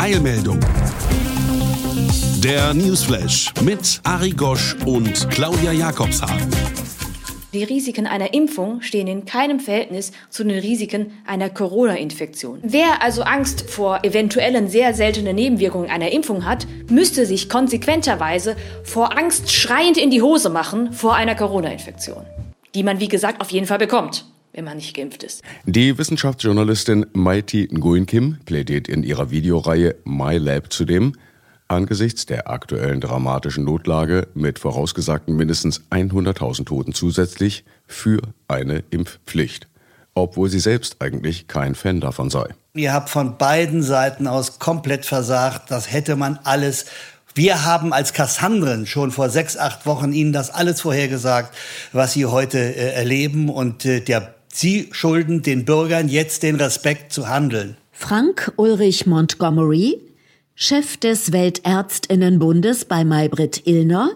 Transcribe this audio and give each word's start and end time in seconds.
Eilmeldung. 0.00 0.58
Der 2.42 2.72
Newsflash 2.72 3.52
mit 3.62 4.00
Ari 4.02 4.30
Gosch 4.30 4.74
und 4.86 5.28
Claudia 5.28 5.72
Jakobshagen. 5.72 6.48
Die 7.52 7.64
Risiken 7.64 8.06
einer 8.06 8.32
Impfung 8.32 8.80
stehen 8.80 9.06
in 9.08 9.26
keinem 9.26 9.60
Verhältnis 9.60 10.12
zu 10.30 10.42
den 10.42 10.58
Risiken 10.58 11.12
einer 11.26 11.50
Corona-Infektion. 11.50 12.60
Wer 12.62 13.02
also 13.02 13.24
Angst 13.24 13.68
vor 13.68 14.02
eventuellen 14.02 14.70
sehr 14.70 14.94
seltenen 14.94 15.36
Nebenwirkungen 15.36 15.90
einer 15.90 16.10
Impfung 16.12 16.46
hat, 16.46 16.66
müsste 16.88 17.26
sich 17.26 17.50
konsequenterweise 17.50 18.56
vor 18.84 19.18
Angst 19.18 19.52
schreiend 19.52 19.98
in 19.98 20.08
die 20.08 20.22
Hose 20.22 20.48
machen 20.48 20.94
vor 20.94 21.14
einer 21.14 21.34
Corona-Infektion, 21.34 22.24
die 22.74 22.84
man 22.84 23.00
wie 23.00 23.08
gesagt 23.08 23.42
auf 23.42 23.50
jeden 23.50 23.66
Fall 23.66 23.76
bekommt 23.76 24.24
wenn 24.52 24.64
man 24.64 24.76
nicht 24.76 24.94
geimpft 24.94 25.22
ist. 25.22 25.42
Die 25.64 25.96
Wissenschaftsjournalistin 25.96 27.06
Maiti 27.12 27.68
Nguyen 27.72 28.06
Kim 28.06 28.38
plädiert 28.44 28.88
in 28.88 29.02
ihrer 29.02 29.30
Videoreihe 29.30 29.96
My 30.04 30.36
Lab 30.36 30.72
zudem, 30.72 31.14
angesichts 31.68 32.26
der 32.26 32.50
aktuellen 32.50 33.00
dramatischen 33.00 33.64
Notlage 33.64 34.28
mit 34.34 34.58
vorausgesagten 34.58 35.36
mindestens 35.36 35.82
100.000 35.90 36.66
Toten 36.66 36.92
zusätzlich 36.92 37.64
für 37.86 38.20
eine 38.48 38.82
Impfpflicht, 38.90 39.68
obwohl 40.14 40.48
sie 40.48 40.60
selbst 40.60 40.96
eigentlich 41.00 41.46
kein 41.46 41.74
Fan 41.74 42.00
davon 42.00 42.30
sei. 42.30 42.46
Ihr 42.74 42.92
habt 42.92 43.10
von 43.10 43.36
beiden 43.38 43.82
Seiten 43.82 44.26
aus 44.26 44.58
komplett 44.58 45.06
versagt. 45.06 45.70
Das 45.70 45.92
hätte 45.92 46.16
man 46.16 46.38
alles 46.44 46.86
wir 47.34 47.64
haben 47.64 47.92
als 47.92 48.12
Kassandren 48.12 48.86
schon 48.86 49.12
vor 49.12 49.30
sechs, 49.30 49.56
acht 49.56 49.86
Wochen 49.86 50.12
Ihnen 50.12 50.32
das 50.32 50.50
alles 50.50 50.80
vorhergesagt, 50.80 51.54
was 51.92 52.14
Sie 52.14 52.26
heute 52.26 52.58
äh, 52.58 52.92
erleben. 52.92 53.48
Und 53.48 53.84
äh, 53.84 54.00
der 54.00 54.34
Sie 54.52 54.88
schulden 54.90 55.42
den 55.42 55.64
Bürgern 55.64 56.08
jetzt 56.08 56.42
den 56.42 56.56
Respekt 56.56 57.12
zu 57.12 57.28
handeln. 57.28 57.76
Frank 57.92 58.52
Ulrich 58.56 59.06
Montgomery, 59.06 60.00
Chef 60.54 60.96
des 60.96 61.32
Weltärztinnenbundes 61.32 62.84
bei 62.84 63.04
Maybrit 63.04 63.66
Illner, 63.66 64.10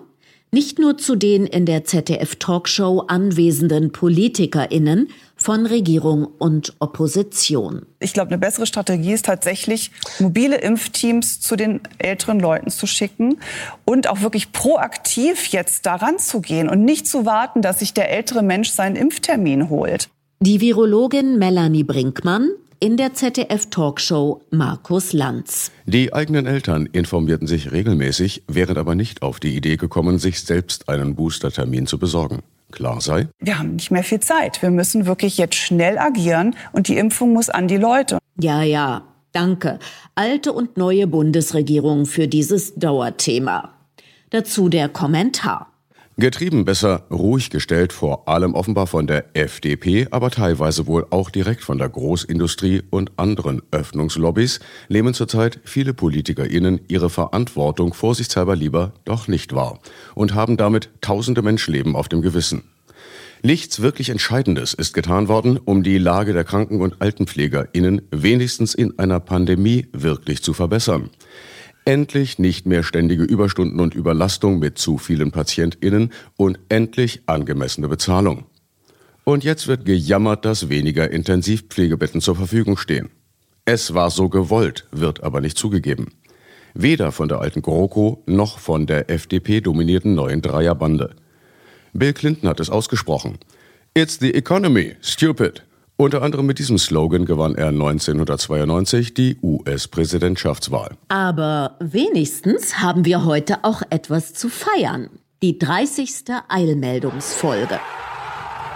nicht 0.51 0.79
nur 0.79 0.97
zu 0.97 1.17
den 1.17 1.47
in 1.47 1.67
der 1.67 1.85
ZDF-Talkshow 1.85 3.07
anwesenden 3.09 3.91
PolitikerInnen 3.91 5.09
von 5.37 5.67
Regierung 5.67 6.29
und 6.39 6.75
Opposition. 6.79 7.87
Ich 7.99 8.13
glaube, 8.13 8.31
eine 8.31 8.39
bessere 8.39 8.67
Strategie 8.67 9.13
ist 9.13 9.27
tatsächlich, 9.27 9.91
mobile 10.21 10.57
Impfteams 10.57 11.41
zu 11.41 11.57
den 11.57 11.81
älteren 11.99 12.39
Leuten 12.39 12.71
zu 12.71 12.87
schicken 12.87 13.39
und 13.85 14.07
auch 14.07 14.21
wirklich 14.21 14.53
proaktiv 14.53 15.49
jetzt 15.49 15.87
daran 15.87 16.19
zu 16.19 16.41
gehen 16.41 16.69
und 16.69 16.85
nicht 16.85 17.09
zu 17.09 17.27
warten, 17.27 17.61
dass 17.61 17.81
sich 17.81 17.93
der 17.93 18.11
ältere 18.11 18.43
Mensch 18.43 18.71
seinen 18.71 18.95
Impftermin 18.95 19.69
holt. 19.69 20.09
Die 20.41 20.61
Virologin 20.61 21.39
Melanie 21.39 21.85
Brinkmann 21.85 22.51
in 22.81 22.97
der 22.97 23.15
ZDF-Talkshow 23.15 24.43
Markus 24.51 25.13
Lanz. 25.13 25.71
Die 25.87 26.13
eigenen 26.13 26.47
Eltern 26.47 26.87
informierten 26.87 27.47
sich 27.47 27.73
regelmäßig, 27.73 28.43
wären 28.49 28.77
aber 28.77 28.95
nicht 28.95 29.23
auf 29.23 29.41
die 29.41 29.57
Idee 29.57 29.77
gekommen, 29.77 30.19
sich 30.19 30.41
selbst 30.43 30.89
einen 30.89 31.15
Boostertermin 31.15 31.87
zu 31.87 31.99
besorgen. 31.99 32.41
Klar 32.73 33.01
sei, 33.01 33.29
wir 33.39 33.59
haben 33.59 33.77
nicht 33.77 33.91
mehr 33.91 34.03
viel 34.03 34.21
Zeit. 34.21 34.61
Wir 34.61 34.71
müssen 34.71 35.07
wirklich 35.07 35.39
jetzt 35.39 35.55
schnell 35.55 35.97
agieren 35.99 36.57
und 36.73 36.89
die 36.89 36.97
Impfung 36.97 37.33
muss 37.33 37.49
an 37.49 37.69
die 37.69 37.77
Leute. 37.77 38.19
Ja, 38.39 38.63
ja, 38.63 39.05
danke. 39.33 39.79
Alte 40.17 40.53
und 40.53 40.77
neue 40.77 41.07
Bundesregierung 41.07 42.05
für 42.05 42.27
dieses 42.27 42.75
Dauerthema. 42.75 43.73
Dazu 44.31 44.69
der 44.69 44.89
Kommentar. 44.89 45.74
Getrieben 46.17 46.65
besser 46.65 47.07
ruhig 47.11 47.51
gestellt, 47.51 47.93
vor 47.93 48.29
allem 48.29 48.55
offenbar 48.55 48.87
von 48.87 49.09
der 49.09 49.25
FDP, 49.35 50.07
aber 50.13 50.31
teilweise 50.31 50.87
wohl 50.87 51.09
auch 51.11 51.29
direkt 51.29 51.63
von 51.63 51.77
der 51.77 51.89
Großindustrie 51.89 52.83
und 52.89 53.11
anderen 53.17 53.63
Öffnungslobbys, 53.73 54.61
nehmen 54.89 55.13
zurzeit 55.13 55.59
viele 55.65 55.93
PolitikerInnen 55.93 56.83
ihre 56.87 57.11
Verantwortung 57.11 57.95
vorsichtshalber 57.95 58.55
lieber 58.55 58.93
doch 59.05 59.27
nicht 59.27 59.57
wahr 59.57 59.81
und 60.15 60.35
haben 60.35 60.57
damit 60.57 60.89
tausende 61.01 61.43
Menschenleben 61.43 61.97
auf 61.97 62.09
dem 62.09 62.23
Gewissen. 62.23 62.63
Nichts 63.43 63.83
wirklich 63.83 64.09
Entscheidendes 64.09 64.73
ist 64.73 64.95
getan 64.95 65.27
worden, 65.27 65.59
um 65.65 65.83
die 65.83 65.99
Lage 65.99 66.33
der 66.33 66.45
Kranken- 66.45 66.81
und 66.81 67.03
AltenpflegerInnen 67.03 68.03
wenigstens 68.13 68.75
in 68.75 69.01
einer 69.01 69.19
Pandemie 69.19 69.89
wirklich 69.93 70.45
zu 70.45 70.53
verbessern. 70.53 71.11
Endlich 71.85 72.39
nicht 72.39 72.65
mehr 72.65 72.83
ständige 72.83 73.25
Überstunden 73.25 73.79
und 73.79 73.95
Überlastung 73.95 74.59
mit 74.59 74.79
zu 74.79 74.97
vielen 74.97 75.33
PatientInnen 75.33 76.13
und 76.37 76.59
endlich 76.71 77.23
angemessene 77.27 77.89
Bezahlung. 77.89 78.45
Und 79.25 79.45
jetzt 79.45 79.69
wird 79.69 79.85
gejammert, 79.85 80.45
dass 80.45 80.69
weniger 80.69 81.11
Intensivpflegebetten 81.11 82.21
zur 82.21 82.37
Verfügung 82.37 82.77
stehen. 82.77 83.11
Es 83.67 83.95
war 83.95 84.11
so 84.11 84.29
gewollt, 84.29 84.87
wird 84.93 85.23
aber 85.23 85.41
nicht 85.41 85.59
zugegeben. 85.59 86.13
Weder 86.75 87.13
von 87.13 87.29
der 87.29 87.41
alten 87.41 87.63
GroKo 87.63 88.23
noch 88.27 88.59
von 88.59 88.87
der 88.87 89.11
FDP 89.11 89.61
dominierten 89.61 90.15
neuen 90.15 90.43
Dreierbande. 90.43 91.15
Bill 91.93 92.13
Clinton 92.13 92.49
hat 92.49 92.61
es 92.61 92.71
ausgesprochen. 92.71 93.39
It's 93.95 94.19
the 94.19 94.35
economy, 94.35 94.97
stupid. 95.01 95.63
Unter 95.97 96.23
anderem 96.23 96.47
mit 96.47 96.59
diesem 96.59 96.77
Slogan 96.77 97.25
gewann 97.25 97.55
er 97.55 97.69
1992 97.69 99.15
die 99.15 99.39
US-Präsidentschaftswahl. 99.43 100.97
Aber 101.07 101.77
wenigstens 101.79 102.81
haben 102.81 103.05
wir 103.05 103.25
heute 103.25 103.63
auch 103.63 103.81
etwas 103.91 104.35
zu 104.35 104.49
feiern. 104.49 105.09
Die 105.41 105.57
30. 105.57 106.25
Eilmeldungsfolge. 106.49 107.79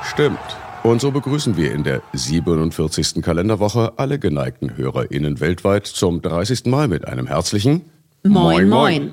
Stimmt. 0.04 0.38
Und 0.84 1.00
so 1.00 1.10
begrüßen 1.10 1.56
wir 1.56 1.72
in 1.72 1.82
der 1.82 2.02
47. 2.12 3.20
Kalenderwoche 3.20 3.94
alle 3.96 4.20
geneigten 4.20 4.76
HörerInnen 4.76 5.40
weltweit 5.40 5.88
zum 5.88 6.22
30. 6.22 6.66
Mal 6.66 6.86
mit 6.86 7.08
einem 7.08 7.26
herzlichen 7.26 7.82
Moin 8.22 8.68
Moin. 8.68 8.68
moin. 8.68 9.12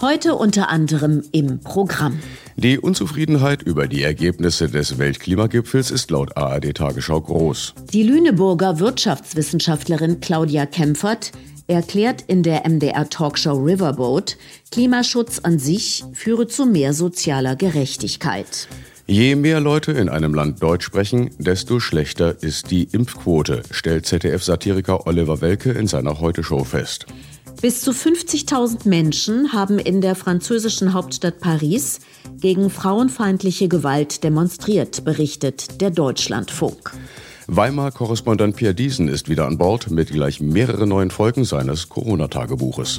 Heute 0.00 0.36
unter 0.36 0.70
anderem 0.70 1.22
im 1.32 1.60
Programm. 1.60 2.18
Die 2.56 2.78
Unzufriedenheit 2.78 3.62
über 3.62 3.86
die 3.86 4.02
Ergebnisse 4.02 4.68
des 4.68 4.98
Weltklimagipfels 4.98 5.90
ist 5.90 6.10
laut 6.10 6.36
ARD 6.36 6.74
Tagesschau 6.74 7.20
groß. 7.20 7.74
Die 7.92 8.02
Lüneburger 8.02 8.78
Wirtschaftswissenschaftlerin 8.78 10.20
Claudia 10.20 10.66
Kempfert 10.66 11.32
erklärt 11.66 12.22
in 12.26 12.42
der 12.42 12.68
MDR 12.68 13.08
Talkshow 13.08 13.54
Riverboat, 13.54 14.36
Klimaschutz 14.70 15.38
an 15.38 15.58
sich 15.58 16.04
führe 16.12 16.46
zu 16.46 16.66
mehr 16.66 16.92
sozialer 16.92 17.56
Gerechtigkeit. 17.56 18.68
Je 19.06 19.34
mehr 19.34 19.60
Leute 19.60 19.92
in 19.92 20.08
einem 20.08 20.34
Land 20.34 20.62
Deutsch 20.62 20.84
sprechen, 20.84 21.30
desto 21.38 21.80
schlechter 21.80 22.42
ist 22.42 22.70
die 22.70 22.84
Impfquote, 22.84 23.62
stellt 23.70 24.06
ZDF-Satiriker 24.06 25.06
Oliver 25.06 25.40
Welke 25.40 25.72
in 25.72 25.86
seiner 25.86 26.20
Heute-Show 26.20 26.64
fest. 26.64 27.06
Bis 27.62 27.80
zu 27.80 27.92
50.000 27.92 28.88
Menschen 28.88 29.52
haben 29.52 29.78
in 29.78 30.00
der 30.00 30.16
französischen 30.16 30.94
Hauptstadt 30.94 31.38
Paris 31.38 32.00
gegen 32.40 32.70
frauenfeindliche 32.70 33.68
Gewalt 33.68 34.24
demonstriert, 34.24 35.04
berichtet 35.04 35.80
der 35.80 35.90
Deutschlandfunk. 35.90 36.92
Weimar-Korrespondent 37.46 38.56
Pierre 38.56 38.74
Diesen 38.74 39.06
ist 39.06 39.28
wieder 39.28 39.46
an 39.46 39.58
Bord 39.58 39.92
mit 39.92 40.10
gleich 40.10 40.40
mehreren 40.40 40.88
neuen 40.88 41.12
Folgen 41.12 41.44
seines 41.44 41.88
Corona-Tagebuches. 41.88 42.98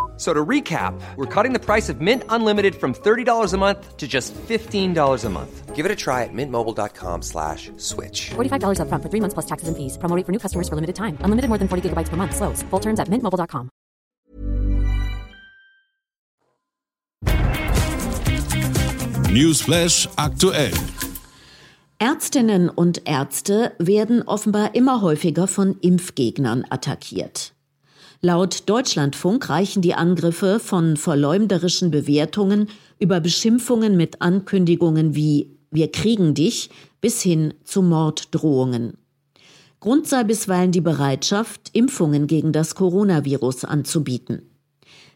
So 0.21 0.35
to 0.35 0.45
recap, 0.45 0.93
we're 1.15 1.25
cutting 1.25 1.51
the 1.51 1.59
price 1.59 1.89
of 1.89 1.99
Mint 1.99 2.23
Unlimited 2.29 2.75
from 2.75 2.93
$30 2.93 3.53
a 3.53 3.57
month 3.57 3.97
to 3.97 4.07
just 4.07 4.35
$15 4.35 5.25
a 5.25 5.29
month. 5.29 5.75
Give 5.75 5.83
it 5.83 5.91
a 5.91 5.95
try 5.95 6.21
at 6.25 6.29
mintmobile.com 6.31 7.23
slash 7.23 7.71
switch. 7.77 8.29
$45 8.29 8.81
up 8.81 8.87
front 8.87 9.01
for 9.01 9.09
three 9.09 9.19
months 9.19 9.33
plus 9.33 9.47
taxes 9.47 9.67
and 9.67 9.75
fees. 9.75 9.97
Promoting 9.97 10.23
for 10.23 10.31
new 10.31 10.37
customers 10.37 10.69
for 10.69 10.75
limited 10.75 10.95
time. 10.95 11.17
Unlimited 11.21 11.49
more 11.49 11.57
than 11.57 11.67
40 11.67 11.89
gigabytes 11.89 12.07
per 12.07 12.17
month. 12.17 12.35
Slows. 12.35 12.61
Full 12.69 12.79
terms 12.79 12.99
at 12.99 13.07
mintmobile.com. 13.07 13.71
Newsflash 19.33 20.07
aktuell. 20.17 20.73
Ärztinnen 21.97 22.69
und 22.69 23.07
Ärzte 23.07 23.73
werden 23.79 24.21
offenbar 24.27 24.75
immer 24.75 25.01
häufiger 25.01 25.47
von 25.47 25.77
Impfgegnern 25.81 26.65
attackiert. 26.69 27.53
Laut 28.23 28.69
Deutschlandfunk 28.69 29.49
reichen 29.49 29.81
die 29.81 29.95
Angriffe 29.95 30.59
von 30.59 30.95
verleumderischen 30.95 31.89
Bewertungen 31.89 32.69
über 32.99 33.19
Beschimpfungen 33.19 33.97
mit 33.97 34.21
Ankündigungen 34.21 35.15
wie 35.15 35.57
Wir 35.71 35.91
kriegen 35.91 36.35
dich 36.35 36.69
bis 37.01 37.23
hin 37.23 37.55
zu 37.63 37.81
Morddrohungen. 37.81 38.93
Grund 39.79 40.07
sei 40.07 40.23
bisweilen 40.23 40.71
die 40.71 40.81
Bereitschaft, 40.81 41.71
Impfungen 41.73 42.27
gegen 42.27 42.51
das 42.51 42.75
Coronavirus 42.75 43.65
anzubieten. 43.65 44.43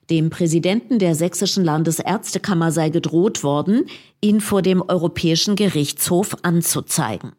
Dem 0.10 0.32
Präsidenten 0.32 0.98
der 0.98 1.14
sächsischen 1.14 1.64
Landesärztekammer 1.64 2.72
sei 2.72 2.90
gedroht 2.90 3.44
worden, 3.44 3.86
ihn 4.20 4.42
vor 4.42 4.64
dem 4.64 4.82
Europäischen 4.82 5.56
Gerichtshof 5.56 6.38
anzuzeigen. 6.42 7.34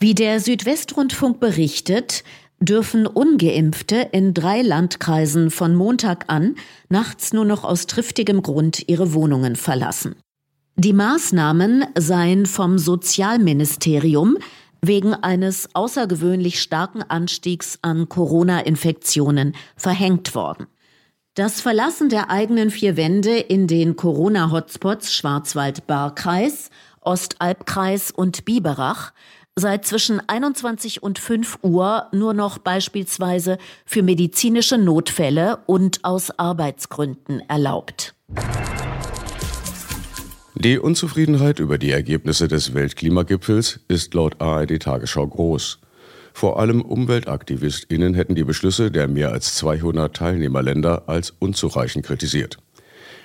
Wie 0.00 0.14
der 0.14 0.38
Südwestrundfunk 0.38 1.40
berichtet, 1.40 2.22
dürfen 2.60 3.06
ungeimpfte 3.06 4.08
in 4.12 4.34
drei 4.34 4.62
Landkreisen 4.62 5.50
von 5.50 5.74
Montag 5.74 6.24
an 6.28 6.56
nachts 6.88 7.32
nur 7.32 7.44
noch 7.44 7.64
aus 7.64 7.86
triftigem 7.86 8.42
Grund 8.42 8.88
ihre 8.88 9.12
Wohnungen 9.12 9.56
verlassen. 9.56 10.16
Die 10.76 10.92
Maßnahmen 10.92 11.86
seien 11.96 12.46
vom 12.46 12.78
Sozialministerium 12.78 14.36
wegen 14.80 15.12
eines 15.12 15.68
außergewöhnlich 15.74 16.60
starken 16.60 17.02
Anstiegs 17.02 17.78
an 17.82 18.08
Corona-Infektionen 18.08 19.54
verhängt 19.76 20.34
worden. 20.34 20.66
Das 21.34 21.60
Verlassen 21.60 22.08
der 22.08 22.30
eigenen 22.30 22.70
vier 22.70 22.96
Wände 22.96 23.38
in 23.38 23.66
den 23.66 23.96
Corona-Hotspots 23.96 25.12
Schwarzwald-Baar-Kreis, 25.14 26.70
Ostalbkreis 27.00 28.10
und 28.10 28.44
Biberach 28.44 29.12
sei 29.58 29.78
zwischen 29.78 30.20
21 30.26 31.02
und 31.02 31.18
5 31.18 31.58
Uhr 31.62 32.06
nur 32.12 32.34
noch 32.34 32.58
beispielsweise 32.58 33.58
für 33.84 34.02
medizinische 34.02 34.78
Notfälle 34.78 35.58
und 35.66 36.04
aus 36.04 36.30
Arbeitsgründen 36.38 37.40
erlaubt. 37.48 38.14
Die 40.54 40.78
Unzufriedenheit 40.78 41.60
über 41.60 41.78
die 41.78 41.92
Ergebnisse 41.92 42.48
des 42.48 42.74
Weltklimagipfels 42.74 43.80
ist 43.86 44.12
laut 44.14 44.40
ARD 44.40 44.82
Tagesschau 44.82 45.26
groß. 45.26 45.78
Vor 46.32 46.58
allem 46.58 46.82
UmweltaktivistInnen 46.82 48.14
hätten 48.14 48.34
die 48.34 48.44
Beschlüsse 48.44 48.90
der 48.90 49.08
mehr 49.08 49.32
als 49.32 49.54
200 49.56 50.14
Teilnehmerländer 50.14 51.04
als 51.08 51.32
unzureichend 51.38 52.04
kritisiert. 52.04 52.58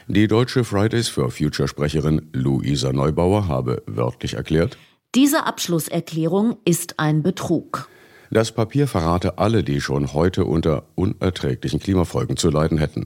Die 0.08 0.28
deutsche 0.28 0.64
Fridays 0.64 1.08
for 1.08 1.32
Future 1.32 1.68
Sprecherin 1.68 2.30
Luisa 2.34 2.92
Neubauer 2.92 3.48
habe 3.48 3.82
wörtlich 3.88 4.34
erklärt, 4.34 4.78
diese 5.16 5.46
Abschlusserklärung 5.46 6.58
ist 6.66 7.00
ein 7.00 7.22
Betrug. 7.22 7.90
Das 8.32 8.52
Papier 8.52 8.88
verrate 8.88 9.38
alle, 9.38 9.64
die 9.64 9.80
schon 9.80 10.14
heute 10.14 10.46
unter 10.46 10.86
unerträglichen 10.96 11.80
Klimafolgen 11.80 12.36
zu 12.36 12.50
leiden 12.50 12.80
hätten. 12.80 13.06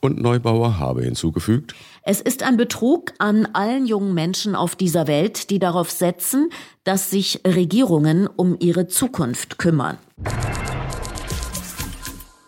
Und 0.00 0.20
Neubauer 0.20 0.78
habe 0.78 1.04
hinzugefügt, 1.04 1.74
es 2.02 2.20
ist 2.20 2.42
ein 2.42 2.56
Betrug 2.56 3.12
an 3.18 3.46
allen 3.52 3.86
jungen 3.86 4.14
Menschen 4.14 4.56
auf 4.56 4.74
dieser 4.74 5.06
Welt, 5.06 5.50
die 5.50 5.58
darauf 5.58 5.90
setzen, 5.90 6.48
dass 6.84 7.10
sich 7.10 7.42
Regierungen 7.46 8.26
um 8.26 8.56
ihre 8.58 8.86
Zukunft 8.86 9.58
kümmern. 9.58 9.98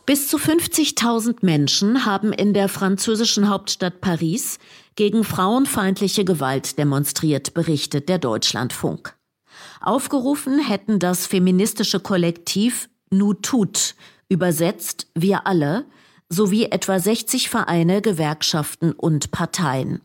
Bis 0.07 0.27
zu 0.27 0.37
50.000 0.37 1.37
Menschen 1.43 2.05
haben 2.05 2.33
in 2.33 2.55
der 2.55 2.69
französischen 2.69 3.49
Hauptstadt 3.49 4.01
Paris 4.01 4.59
gegen 4.97 5.25
frauenfeindliche 5.25 6.25
Gewalt 6.25 6.79
demonstriert, 6.79 7.55
berichtet 7.55 8.09
der 8.09 8.19
Deutschlandfunk. 8.19 9.17
Aufgerufen 9.81 10.59
hätten 10.59 10.99
das 10.99 11.27
feministische 11.27 12.01
Kollektiv 12.01 12.89
Nutut, 13.11 13.95
übersetzt 14.29 15.09
wir 15.15 15.47
alle, 15.47 15.85
sowie 16.29 16.65
etwa 16.65 16.99
60 16.99 17.51
Vereine, 17.51 18.01
Gewerkschaften 18.01 18.93
und 18.93 19.31
Parteien. 19.31 20.01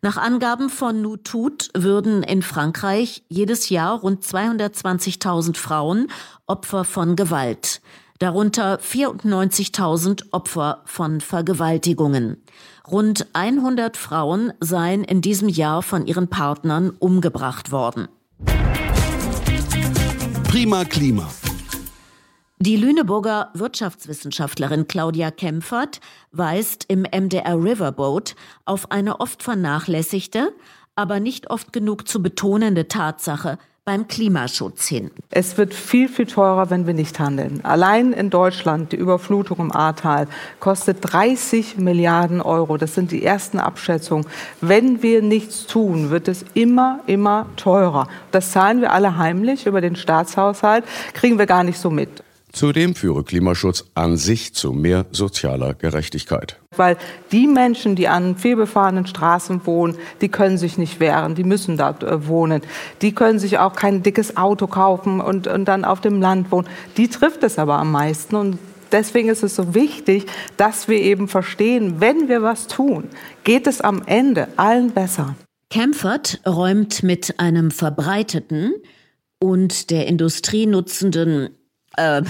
Nach 0.00 0.16
Angaben 0.16 0.70
von 0.70 1.02
Nutut 1.02 1.70
würden 1.76 2.22
in 2.22 2.42
Frankreich 2.42 3.24
jedes 3.28 3.68
Jahr 3.68 3.98
rund 3.98 4.22
220.000 4.22 5.56
Frauen 5.56 6.06
Opfer 6.46 6.84
von 6.84 7.16
Gewalt, 7.16 7.80
darunter 8.18 8.78
94.000 8.80 10.32
Opfer 10.32 10.82
von 10.84 11.20
Vergewaltigungen. 11.20 12.42
Rund 12.90 13.26
100 13.32 13.96
Frauen 13.96 14.52
seien 14.60 15.04
in 15.04 15.20
diesem 15.20 15.48
Jahr 15.48 15.82
von 15.82 16.06
ihren 16.06 16.28
Partnern 16.28 16.90
umgebracht 16.98 17.70
worden. 17.70 18.08
Prima 20.44 20.84
Klima. 20.84 21.28
Die 22.60 22.76
Lüneburger 22.76 23.50
Wirtschaftswissenschaftlerin 23.54 24.88
Claudia 24.88 25.30
Kempfert 25.30 26.00
weist 26.32 26.86
im 26.88 27.02
MDR 27.02 27.54
Riverboat 27.54 28.34
auf 28.64 28.90
eine 28.90 29.20
oft 29.20 29.44
vernachlässigte, 29.44 30.52
aber 30.96 31.20
nicht 31.20 31.50
oft 31.50 31.72
genug 31.72 32.08
zu 32.08 32.20
betonende 32.20 32.88
Tatsache 32.88 33.58
beim 33.88 34.06
Klimaschutz 34.06 34.86
hin. 34.86 35.10
Es 35.30 35.56
wird 35.56 35.72
viel, 35.72 36.10
viel 36.10 36.26
teurer, 36.26 36.68
wenn 36.68 36.86
wir 36.86 36.92
nicht 36.92 37.18
handeln. 37.18 37.60
Allein 37.62 38.12
in 38.12 38.28
Deutschland 38.28 38.92
die 38.92 38.96
Überflutung 38.96 39.60
im 39.60 39.72
Ahrtal 39.72 40.28
kostet 40.60 40.98
30 41.00 41.78
Milliarden 41.78 42.42
Euro. 42.42 42.76
Das 42.76 42.94
sind 42.94 43.12
die 43.12 43.24
ersten 43.24 43.58
Abschätzungen. 43.58 44.26
Wenn 44.60 45.02
wir 45.02 45.22
nichts 45.22 45.66
tun, 45.66 46.10
wird 46.10 46.28
es 46.28 46.44
immer, 46.52 47.00
immer 47.06 47.46
teurer. 47.56 48.08
Das 48.30 48.52
zahlen 48.52 48.82
wir 48.82 48.92
alle 48.92 49.16
heimlich 49.16 49.64
über 49.64 49.80
den 49.80 49.96
Staatshaushalt, 49.96 50.84
kriegen 51.14 51.38
wir 51.38 51.46
gar 51.46 51.64
nicht 51.64 51.78
so 51.78 51.88
mit. 51.88 52.22
Zudem 52.52 52.94
führe 52.94 53.24
Klimaschutz 53.24 53.84
an 53.94 54.16
sich 54.16 54.54
zu 54.54 54.72
mehr 54.72 55.06
sozialer 55.10 55.74
Gerechtigkeit. 55.74 56.58
Weil 56.76 56.96
die 57.30 57.46
Menschen, 57.46 57.94
die 57.94 58.08
an 58.08 58.36
fehlbefahrenen 58.36 59.06
Straßen 59.06 59.66
wohnen, 59.66 59.96
die 60.20 60.28
können 60.28 60.56
sich 60.56 60.78
nicht 60.78 60.98
wehren, 60.98 61.34
die 61.34 61.44
müssen 61.44 61.76
dort 61.76 62.02
äh, 62.02 62.26
wohnen. 62.26 62.62
Die 63.02 63.12
können 63.12 63.38
sich 63.38 63.58
auch 63.58 63.74
kein 63.74 64.02
dickes 64.02 64.36
Auto 64.36 64.66
kaufen 64.66 65.20
und, 65.20 65.46
und 65.46 65.66
dann 65.66 65.84
auf 65.84 66.00
dem 66.00 66.20
Land 66.20 66.50
wohnen. 66.50 66.68
Die 66.96 67.08
trifft 67.08 67.42
es 67.42 67.58
aber 67.58 67.78
am 67.78 67.92
meisten 67.92 68.34
und 68.34 68.58
deswegen 68.92 69.28
ist 69.28 69.42
es 69.42 69.54
so 69.54 69.74
wichtig, 69.74 70.26
dass 70.56 70.88
wir 70.88 71.00
eben 71.00 71.28
verstehen, 71.28 72.00
wenn 72.00 72.28
wir 72.28 72.42
was 72.42 72.66
tun, 72.66 73.04
geht 73.44 73.66
es 73.66 73.82
am 73.82 74.02
Ende 74.06 74.48
allen 74.56 74.92
besser. 74.92 75.36
Kempfert 75.70 76.40
räumt 76.46 77.02
mit 77.02 77.38
einem 77.38 77.70
verbreiteten 77.70 78.72
und 79.38 79.90
der 79.90 80.06
Industrie 80.06 80.66
nutzenden 80.66 81.50
äh, 81.96 82.22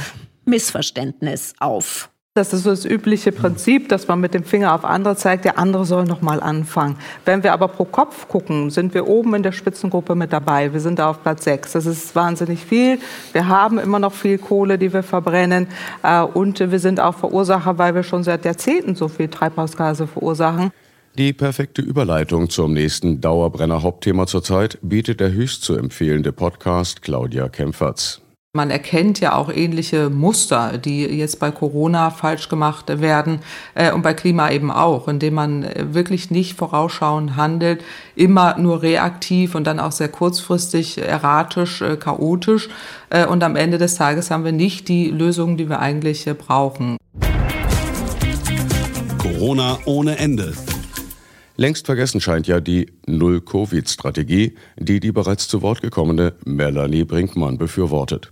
Missverständnis 0.45 1.55
auf. 1.59 2.11
Das 2.39 2.53
ist 2.53 2.63
so 2.63 2.71
das 2.71 2.85
übliche 2.85 3.33
Prinzip, 3.33 3.89
dass 3.89 4.07
man 4.07 4.21
mit 4.21 4.33
dem 4.33 4.45
Finger 4.45 4.73
auf 4.73 4.85
andere 4.85 5.17
zeigt, 5.17 5.45
der 5.45 5.59
andere 5.59 5.85
soll 5.85 6.05
noch 6.05 6.21
mal 6.21 6.39
anfangen. 6.39 6.95
Wenn 7.25 7.43
wir 7.43 7.53
aber 7.53 7.67
pro 7.67 7.85
Kopf 7.85 8.29
gucken, 8.29 8.71
sind 8.71 8.95
wir 8.95 9.09
oben 9.09 9.35
in 9.35 9.43
der 9.43 9.51
Spitzengruppe 9.51 10.15
mit 10.15 10.33
dabei. 10.33 10.73
Wir 10.73 10.79
sind 10.79 11.01
da 11.01 11.11
auf 11.11 11.21
Platz 11.21 11.43
6. 11.43 11.73
Das 11.73 11.85
ist 11.85 12.15
wahnsinnig 12.15 12.65
viel. 12.65 13.01
Wir 13.33 13.49
haben 13.49 13.81
immer 13.81 13.99
noch 13.99 14.13
viel 14.13 14.39
Kohle, 14.39 14.79
die 14.79 14.93
wir 14.93 15.03
verbrennen. 15.03 15.67
Äh, 16.05 16.23
und 16.23 16.61
wir 16.61 16.79
sind 16.79 17.01
auch 17.01 17.17
Verursacher, 17.17 17.77
weil 17.77 17.97
wir 17.97 18.05
schon 18.05 18.23
seit 18.23 18.45
Jahrzehnten 18.45 18.95
so 18.95 19.09
viel 19.09 19.27
Treibhausgase 19.27 20.07
verursachen. 20.07 20.71
Die 21.17 21.33
perfekte 21.33 21.83
Überleitung 21.83 22.49
zum 22.51 22.73
nächsten 22.73 23.21
Dauerbrenner-Hauptthema 23.21 24.29
zurzeit 24.29 24.79
bietet 24.83 25.19
der 25.19 25.33
höchst 25.33 25.65
zu 25.65 25.75
empfehlende 25.75 26.31
Podcast 26.31 27.03
Claudia 27.03 27.49
Kempferts. 27.49 28.23
Man 28.57 28.71
erkennt 28.71 29.21
ja 29.21 29.35
auch 29.35 29.53
ähnliche 29.53 30.09
Muster, 30.09 30.79
die 30.79 31.05
jetzt 31.05 31.39
bei 31.39 31.51
Corona 31.51 32.09
falsch 32.09 32.49
gemacht 32.49 32.87
werden 32.89 33.41
äh, 33.75 33.93
und 33.93 34.01
bei 34.01 34.15
Klima 34.15 34.51
eben 34.51 34.71
auch, 34.71 35.07
indem 35.07 35.35
man 35.35 35.65
äh, 35.65 35.93
wirklich 35.93 36.31
nicht 36.31 36.57
vorausschauend 36.57 37.37
handelt, 37.37 37.85
immer 38.17 38.57
nur 38.57 38.81
reaktiv 38.81 39.55
und 39.55 39.67
dann 39.67 39.79
auch 39.79 39.93
sehr 39.93 40.09
kurzfristig, 40.09 40.97
erratisch, 40.97 41.83
äh, 41.83 41.99
chaotisch. 41.99 42.71
Äh, 43.11 43.27
und 43.27 43.45
am 43.45 43.55
Ende 43.55 43.77
des 43.77 43.97
Tages 43.97 44.31
haben 44.31 44.47
wir 44.47 44.53
nicht 44.53 44.89
die 44.89 45.11
Lösungen, 45.11 45.59
die 45.59 45.69
wir 45.69 45.81
eigentlich 45.81 46.27
äh, 46.27 46.33
brauchen. 46.33 46.97
Corona 49.19 49.79
ohne 49.85 50.17
Ende. 50.17 50.55
Längst 51.57 51.85
vergessen 51.85 52.23
scheint 52.23 52.47
ja 52.47 52.61
die 52.61 52.91
Null-Covid-Strategie, 53.07 54.55
die 54.79 55.01
die 55.01 55.13
bereits 55.13 55.49
zu 55.49 55.61
Wort 55.61 55.83
gekommene 55.83 56.33
Melanie 56.47 57.05
Brinkmann 57.05 57.59
befürwortet. 57.59 58.31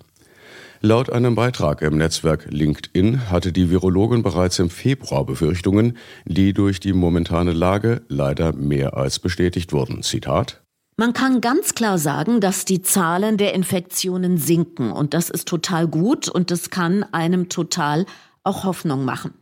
Laut 0.80 1.10
einem 1.10 1.34
Beitrag 1.34 1.82
im 1.82 1.96
Netzwerk 1.96 2.46
LinkedIn 2.50 3.30
hatte 3.30 3.52
die 3.52 3.70
Virologin 3.70 4.22
bereits 4.22 4.58
im 4.58 4.70
Februar 4.70 5.24
Befürchtungen, 5.24 5.96
die 6.24 6.52
durch 6.52 6.80
die 6.80 6.92
momentane 6.92 7.52
Lage 7.52 8.02
leider 8.08 8.52
mehr 8.52 8.96
als 8.96 9.18
bestätigt 9.18 9.72
wurden. 9.72 10.02
Zitat 10.02 10.62
man 10.98 11.12
kann 11.12 11.42
ganz 11.42 11.74
klar 11.74 11.98
sagen, 11.98 12.40
dass 12.40 12.64
die 12.64 12.80
Zahlen 12.80 13.36
der 13.36 13.52
Infektionen 13.52 14.38
sinken 14.38 14.90
und 14.90 15.12
das 15.12 15.28
ist 15.28 15.46
total 15.46 15.86
gut 15.86 16.26
und 16.26 16.50
das 16.50 16.70
kann 16.70 17.04
einem 17.12 17.50
total 17.50 18.06
auch 18.44 18.64
Hoffnung 18.64 19.04
machen. 19.04 19.34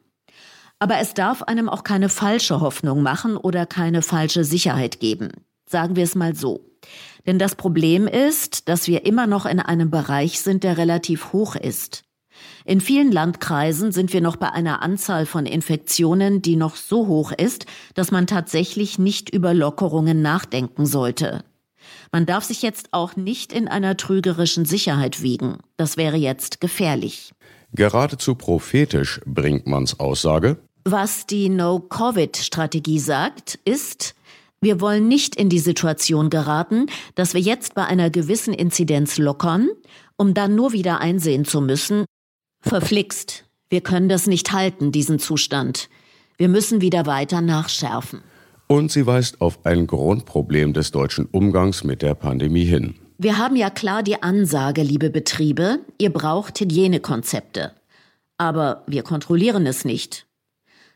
Aber 0.81 0.99
es 0.99 1.15
darf 1.15 1.45
einem 1.45 1.69
auch 1.69 1.85
keine 1.85 2.09
falsche 2.09 2.61
Hoffnung 2.61 3.03
machen 3.03 3.37
oder 3.37 3.67
keine 3.67 4.03
falsche 4.03 4.43
Sicherheit 4.43 4.99
geben. 4.99 5.29
Sagen 5.71 5.95
wir 5.95 6.03
es 6.03 6.17
mal 6.17 6.35
so. 6.35 6.61
Denn 7.27 7.39
das 7.39 7.55
Problem 7.55 8.07
ist, 8.07 8.69
dass 8.69 8.87
wir 8.87 9.07
immer 9.07 9.27
noch 9.27 9.47
in 9.47 9.61
einem 9.61 9.91
Bereich 9.91 10.41
sind, 10.41 10.65
der 10.65 10.77
relativ 10.77 11.33
hoch 11.33 11.57
ist. 11.57 12.05
In 12.65 12.81
vielen 12.81 13.13
Landkreisen 13.13 13.93
sind 13.93 14.13
wir 14.13 14.21
noch 14.21 14.37
bei 14.37 14.51
einer 14.51 14.83
Anzahl 14.83 15.27
von 15.27 15.47
Infektionen, 15.47 16.43
die 16.43 16.57
noch 16.57 16.77
so 16.77 17.07
hoch 17.07 17.33
ist, 17.33 17.67
dass 17.95 18.11
man 18.11 18.27
tatsächlich 18.27 18.99
nicht 18.99 19.31
über 19.31 19.55
Lockerungen 19.55 20.23
nachdenken 20.23 20.87
sollte. 20.87 21.45
Man 22.13 22.27
darf 22.27 22.45
sich 22.45 22.63
jetzt 22.63 22.89
auch 22.93 23.17
nicht 23.17 23.53
in 23.53 23.69
einer 23.69 23.97
trügerischen 23.97 24.65
Sicherheit 24.65 25.23
wiegen. 25.23 25.59
Das 25.77 25.97
wäre 25.97 26.17
jetzt 26.17 26.61
gefährlich. 26.61 27.35
Geradezu 27.73 28.35
prophetisch 28.35 29.21
Brinkmanns 29.27 29.99
Aussage. 30.01 30.59
Was 30.85 31.27
die 31.27 31.49
No-Covid-Strategie 31.49 32.99
sagt, 32.99 33.59
ist, 33.65 34.15
wir 34.65 34.81
wollen 34.81 35.07
nicht 35.07 35.37
in 35.37 35.49
die 35.49 35.59
Situation 35.59 36.31
geraten, 36.31 36.87
dass 37.15 37.35
wir 37.35 37.41
jetzt 37.41 37.75
bei 37.75 37.85
einer 37.85 38.11
gewissen 38.11 38.55
Inzidenz 38.55 39.19
lockern, 39.19 39.69
um 40.17 40.35
dann 40.35 40.55
nur 40.55 40.73
wieder 40.73 41.01
einsehen 41.01 41.45
zu 41.45 41.61
müssen, 41.61 42.05
verflixt, 42.61 43.45
wir 43.69 43.81
können 43.81 44.09
das 44.09 44.27
nicht 44.27 44.53
halten, 44.53 44.93
diesen 44.93 45.19
Zustand. 45.19 45.89
Wir 46.37 46.49
müssen 46.49 46.81
wieder 46.81 47.07
weiter 47.07 47.41
nachschärfen. 47.41 48.23
Und 48.67 48.91
sie 48.91 49.07
weist 49.07 49.41
auf 49.41 49.65
ein 49.67 49.87
Grundproblem 49.87 50.73
des 50.73 50.91
deutschen 50.91 51.27
Umgangs 51.27 51.85
mit 51.85 52.03
der 52.03 52.15
Pandemie 52.15 52.65
hin. 52.65 52.95
Wir 53.19 53.39
haben 53.39 53.57
ja 53.57 53.71
klar 53.71 54.03
die 54.03 54.23
Ansage, 54.23 54.83
liebe 54.83 55.11
Betriebe, 55.11 55.81
ihr 55.99 56.11
braucht 56.11 56.61
Hygienekonzepte. 56.61 57.73
Aber 58.39 58.83
wir 58.87 59.03
kontrollieren 59.03 59.67
es 59.67 59.85
nicht. 59.85 60.27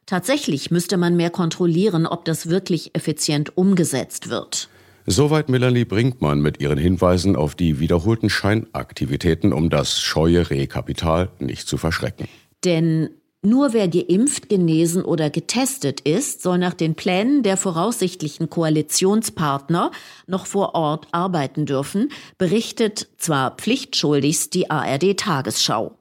Tatsächlich 0.09 0.71
müsste 0.71 0.97
man 0.97 1.17
mehr 1.17 1.29
kontrollieren, 1.29 2.07
ob 2.07 2.25
das 2.25 2.49
wirklich 2.49 2.95
effizient 2.95 3.59
umgesetzt 3.59 4.31
wird. 4.31 4.71
Soweit 5.05 5.51
Melanie 5.51 5.85
Brinkmann 5.85 6.41
mit 6.41 6.63
ihren 6.63 6.79
Hinweisen 6.79 7.37
auf 7.37 7.55
die 7.55 7.79
wiederholten 7.79 8.31
Scheinaktivitäten, 8.31 9.53
um 9.53 9.69
das 9.69 10.01
scheue 10.01 10.49
Rehkapital 10.49 11.29
nicht 11.41 11.69
zu 11.69 11.77
verschrecken. 11.77 12.27
Denn 12.65 13.11
nur 13.43 13.75
wer 13.75 13.87
geimpft, 13.87 14.49
genesen 14.49 15.05
oder 15.05 15.29
getestet 15.29 16.01
ist, 16.01 16.41
soll 16.43 16.57
nach 16.57 16.73
den 16.73 16.95
Plänen 16.95 17.43
der 17.43 17.59
voraussichtlichen 17.59 18.49
Koalitionspartner 18.49 19.91
noch 20.27 20.47
vor 20.47 20.75
Ort 20.75 21.09
arbeiten 21.13 21.67
dürfen, 21.67 22.09
berichtet 22.39 23.09
zwar 23.19 23.57
pflichtschuldigst 23.57 24.55
die 24.55 24.71
ARD 24.71 25.19
Tagesschau. 25.19 25.98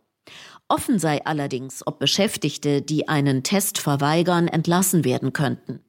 Offen 0.69 0.99
sei 0.99 1.23
allerdings, 1.23 1.85
ob 1.85 1.99
Beschäftigte, 1.99 2.81
die 2.81 3.07
einen 3.07 3.43
Test 3.43 3.77
verweigern, 3.77 4.47
entlassen 4.47 5.05
werden 5.05 5.31
könnten. 5.31 5.79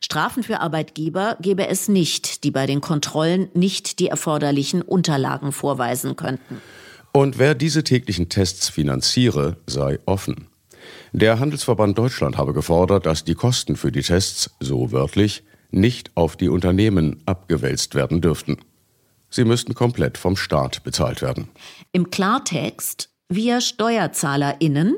Strafen 0.00 0.42
für 0.42 0.60
Arbeitgeber 0.60 1.36
gebe 1.40 1.68
es 1.68 1.88
nicht, 1.88 2.44
die 2.44 2.50
bei 2.50 2.66
den 2.66 2.80
Kontrollen 2.80 3.48
nicht 3.54 3.98
die 3.98 4.08
erforderlichen 4.08 4.82
Unterlagen 4.82 5.52
vorweisen 5.52 6.16
könnten. 6.16 6.60
Und 7.12 7.38
wer 7.38 7.54
diese 7.54 7.84
täglichen 7.84 8.28
Tests 8.28 8.68
finanziere, 8.68 9.56
sei 9.66 10.00
offen. 10.04 10.48
Der 11.12 11.38
Handelsverband 11.38 11.96
Deutschland 11.96 12.36
habe 12.36 12.52
gefordert, 12.52 13.06
dass 13.06 13.24
die 13.24 13.34
Kosten 13.34 13.76
für 13.76 13.92
die 13.92 14.02
Tests, 14.02 14.50
so 14.58 14.90
wörtlich, 14.90 15.44
nicht 15.70 16.10
auf 16.16 16.36
die 16.36 16.48
Unternehmen 16.48 17.22
abgewälzt 17.24 17.94
werden 17.94 18.20
dürften. 18.20 18.58
Sie 19.30 19.44
müssten 19.44 19.74
komplett 19.74 20.18
vom 20.18 20.36
Staat 20.36 20.84
bezahlt 20.84 21.22
werden. 21.22 21.48
Im 21.92 22.10
Klartext, 22.10 23.13
wir 23.28 23.60
SteuerzahlerInnen 23.60 24.96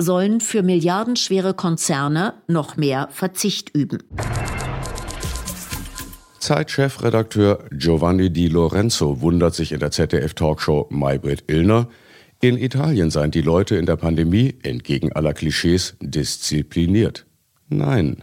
sollen 0.00 0.40
für 0.40 0.62
milliardenschwere 0.62 1.52
Konzerne 1.54 2.34
noch 2.48 2.76
mehr 2.76 3.08
Verzicht 3.10 3.70
üben. 3.74 3.98
Zeitchefredakteur 6.40 7.64
Giovanni 7.70 8.30
Di 8.30 8.48
Lorenzo 8.48 9.20
wundert 9.20 9.54
sich 9.54 9.72
in 9.72 9.80
der 9.80 9.90
ZDF-Talkshow 9.90 10.88
Maybrit 10.90 11.44
Illner, 11.46 11.88
in 12.40 12.58
Italien 12.58 13.10
seien 13.10 13.30
die 13.30 13.40
Leute 13.40 13.76
in 13.76 13.86
der 13.86 13.96
Pandemie, 13.96 14.58
entgegen 14.62 15.12
aller 15.12 15.32
Klischees, 15.32 15.96
diszipliniert. 16.00 17.24
Nein. 17.70 18.22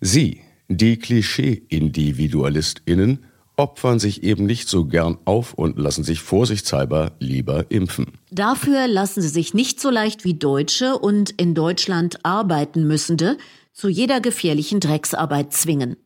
Sie, 0.00 0.40
die 0.68 0.98
Klischee-IndividualistInnen, 0.98 3.24
opfern 3.56 3.98
sich 3.98 4.22
eben 4.22 4.46
nicht 4.46 4.68
so 4.68 4.84
gern 4.84 5.18
auf 5.24 5.54
und 5.54 5.78
lassen 5.78 6.04
sich 6.04 6.20
vorsichtshalber 6.20 7.12
lieber 7.18 7.70
impfen. 7.70 8.18
Dafür 8.30 8.88
lassen 8.88 9.20
sie 9.20 9.28
sich 9.28 9.54
nicht 9.54 9.80
so 9.80 9.90
leicht 9.90 10.24
wie 10.24 10.34
Deutsche 10.34 10.98
und 10.98 11.30
in 11.30 11.54
Deutschland 11.54 12.24
arbeiten 12.24 12.86
müssende 12.86 13.36
zu 13.72 13.88
jeder 13.88 14.20
gefährlichen 14.20 14.80
Drecksarbeit 14.80 15.52
zwingen. 15.52 15.96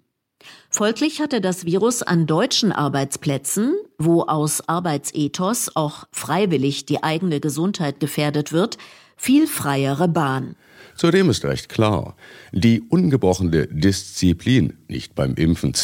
Folglich 0.70 1.20
hatte 1.20 1.40
das 1.40 1.64
Virus 1.64 2.02
an 2.02 2.26
deutschen 2.26 2.72
Arbeitsplätzen, 2.72 3.74
wo 3.98 4.22
aus 4.22 4.68
Arbeitsethos 4.68 5.74
auch 5.74 6.04
freiwillig 6.12 6.86
die 6.86 7.02
eigene 7.02 7.40
Gesundheit 7.40 7.98
gefährdet 8.00 8.52
wird, 8.52 8.76
viel 9.16 9.46
freiere 9.46 10.08
Bahn. 10.08 10.56
Zudem 10.94 11.30
ist 11.30 11.44
recht 11.44 11.68
klar, 11.68 12.16
die 12.52 12.82
ungebrochene 12.82 13.66
Disziplin, 13.68 14.74
nicht 14.88 15.14
beim 15.14 15.34
Impfen, 15.34 15.74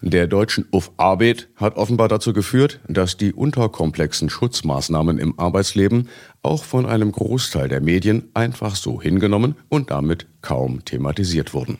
der 0.00 0.26
deutschen 0.26 0.66
UF-Arbeit 0.72 1.48
hat 1.56 1.76
offenbar 1.76 2.08
dazu 2.08 2.32
geführt, 2.32 2.80
dass 2.88 3.16
die 3.16 3.32
unterkomplexen 3.32 4.30
Schutzmaßnahmen 4.30 5.18
im 5.18 5.38
Arbeitsleben 5.38 6.08
auch 6.42 6.64
von 6.64 6.86
einem 6.86 7.12
Großteil 7.12 7.68
der 7.68 7.80
Medien 7.80 8.30
einfach 8.34 8.76
so 8.76 9.00
hingenommen 9.00 9.56
und 9.68 9.90
damit 9.90 10.26
kaum 10.42 10.84
thematisiert 10.84 11.54
wurden. 11.54 11.78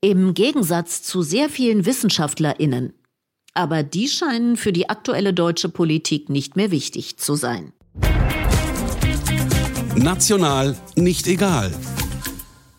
Im 0.00 0.34
Gegensatz 0.34 1.02
zu 1.02 1.22
sehr 1.22 1.48
vielen 1.48 1.84
Wissenschaftlerinnen. 1.84 2.92
Aber 3.54 3.82
die 3.82 4.06
scheinen 4.06 4.56
für 4.56 4.72
die 4.72 4.88
aktuelle 4.88 5.34
deutsche 5.34 5.68
Politik 5.68 6.28
nicht 6.28 6.54
mehr 6.54 6.70
wichtig 6.70 7.18
zu 7.18 7.34
sein. 7.34 7.72
National 9.96 10.76
nicht 10.94 11.26
egal. 11.26 11.72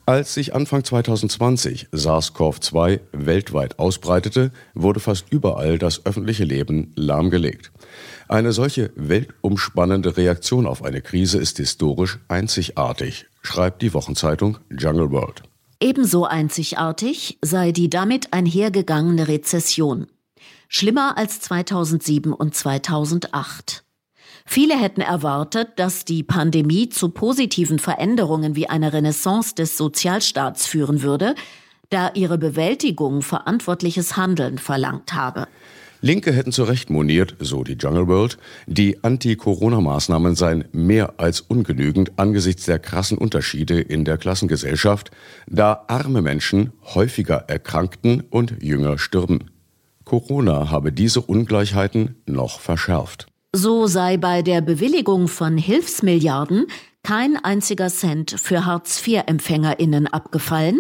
Als 0.10 0.34
sich 0.34 0.56
Anfang 0.56 0.84
2020 0.84 1.90
SARS-CoV-2 1.92 3.00
weltweit 3.12 3.78
ausbreitete, 3.78 4.52
wurde 4.74 5.00
fast 5.00 5.28
überall 5.30 5.78
das 5.78 6.04
öffentliche 6.04 6.46
Leben 6.46 6.94
lahmgelegt. 6.96 7.72
Eine 8.28 8.52
solche 8.52 8.92
weltumspannende 8.96 10.18
Reaktion 10.18 10.66
auf 10.66 10.84
eine 10.84 11.04
Krise 11.04 11.38
ist 11.38 11.58
historisch 11.58 12.18
einzigartig, 12.28 13.28
schreibt 13.44 13.84
die 13.84 13.94
Wochenzeitung 13.94 14.58
Jungle 14.72 15.12
World. 15.12 15.44
Ebenso 15.80 16.26
einzigartig 16.26 17.38
sei 17.44 17.72
die 17.72 17.92
damit 17.92 18.34
einhergegangene 18.34 19.28
Rezession. 19.28 20.08
Schlimmer 20.70 21.20
als 21.20 21.40
2007 21.42 22.34
und 22.34 22.56
2008. 22.56 23.84
Viele 24.52 24.76
hätten 24.76 25.02
erwartet, 25.02 25.74
dass 25.76 26.06
die 26.06 26.24
Pandemie 26.24 26.90
zu 26.90 27.10
positiven 27.10 27.78
Veränderungen 27.78 28.56
wie 28.56 28.68
einer 28.68 28.94
Renaissance 28.94 29.54
des 29.54 29.78
Sozialstaats 29.78 30.66
führen 30.66 31.04
würde, 31.04 31.36
da 31.92 32.10
ihre 32.16 32.40
Bewältigung 32.40 33.22
verantwortliches 33.22 34.18
Handeln 34.18 34.58
verlangt 34.58 35.14
habe. 35.14 35.48
Linke 36.02 36.34
hätten 36.34 36.52
zu 36.52 36.64
Recht 36.64 36.90
moniert, 36.90 37.36
so 37.40 37.64
die 37.64 37.74
Jungle 37.74 38.08
World, 38.08 38.40
die 38.66 39.04
Anti-Corona-Maßnahmen 39.04 40.34
seien 40.34 40.66
mehr 40.72 41.14
als 41.18 41.42
ungenügend 41.42 42.14
angesichts 42.18 42.66
der 42.66 42.80
krassen 42.80 43.20
Unterschiede 43.20 43.80
in 43.80 44.04
der 44.04 44.18
Klassengesellschaft, 44.18 45.12
da 45.46 45.86
arme 45.88 46.24
Menschen 46.24 46.74
häufiger 46.96 47.46
erkrankten 47.48 48.24
und 48.32 48.64
jünger 48.64 48.98
stürben. 48.98 49.52
Corona 50.06 50.72
habe 50.72 50.92
diese 50.92 51.22
Ungleichheiten 51.22 52.16
noch 52.26 52.60
verschärft. 52.60 53.28
So 53.56 53.88
sei 53.88 54.18
bei 54.18 54.44
der 54.44 54.62
Bewilligung 54.62 55.28
von 55.28 55.58
Hilfsmilliarden 55.58 56.68
kein 57.02 57.36
einziger 57.44 57.88
Cent 57.88 58.40
für 58.40 58.68
Hartz-IV-Empfängerinnen 58.68 60.06
abgefallen, 60.06 60.80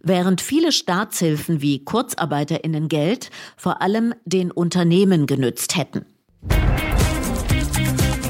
während 0.00 0.40
viele 0.40 0.72
Staatshilfen 0.72 1.60
wie 1.60 1.84
Kurzarbeiterinnengeld 1.84 3.28
vor 3.58 3.82
allem 3.82 4.14
den 4.24 4.50
Unternehmen 4.50 5.26
genützt 5.26 5.76
hätten. 5.76 6.06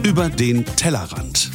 Über 0.03 0.31
den 0.31 0.65
Tellerrand. 0.65 1.53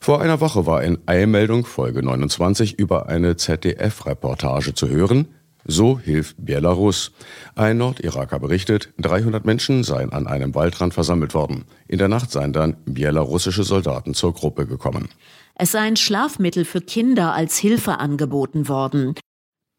Vor 0.00 0.22
einer 0.22 0.40
Woche 0.40 0.64
war 0.64 0.82
in 0.82 0.96
Eilmeldung 1.04 1.66
Folge 1.66 2.02
29 2.02 2.78
über 2.78 3.10
eine 3.10 3.36
ZDF-Reportage 3.36 4.72
zu 4.72 4.88
hören. 4.88 5.28
So 5.64 5.98
hilft 5.98 6.36
Belarus. 6.38 7.12
Ein 7.54 7.78
Nordiraker 7.78 8.38
berichtet, 8.38 8.92
300 8.98 9.44
Menschen 9.44 9.84
seien 9.84 10.12
an 10.12 10.26
einem 10.26 10.54
Waldrand 10.54 10.94
versammelt 10.94 11.34
worden. 11.34 11.64
In 11.88 11.98
der 11.98 12.08
Nacht 12.08 12.30
seien 12.30 12.52
dann 12.52 12.76
belarussische 12.84 13.62
Soldaten 13.62 14.14
zur 14.14 14.34
Gruppe 14.34 14.66
gekommen. 14.66 15.08
Es 15.54 15.72
seien 15.72 15.96
Schlafmittel 15.96 16.64
für 16.64 16.80
Kinder 16.80 17.34
als 17.34 17.56
Hilfe 17.58 17.98
angeboten 18.00 18.68
worden 18.68 19.14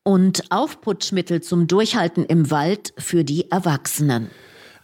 und 0.04 0.52
Aufputschmittel 0.52 1.42
zum 1.42 1.68
Durchhalten 1.68 2.26
im 2.26 2.52
Wald 2.52 2.94
für 2.98 3.24
die 3.24 3.52
Erwachsenen. 3.52 4.30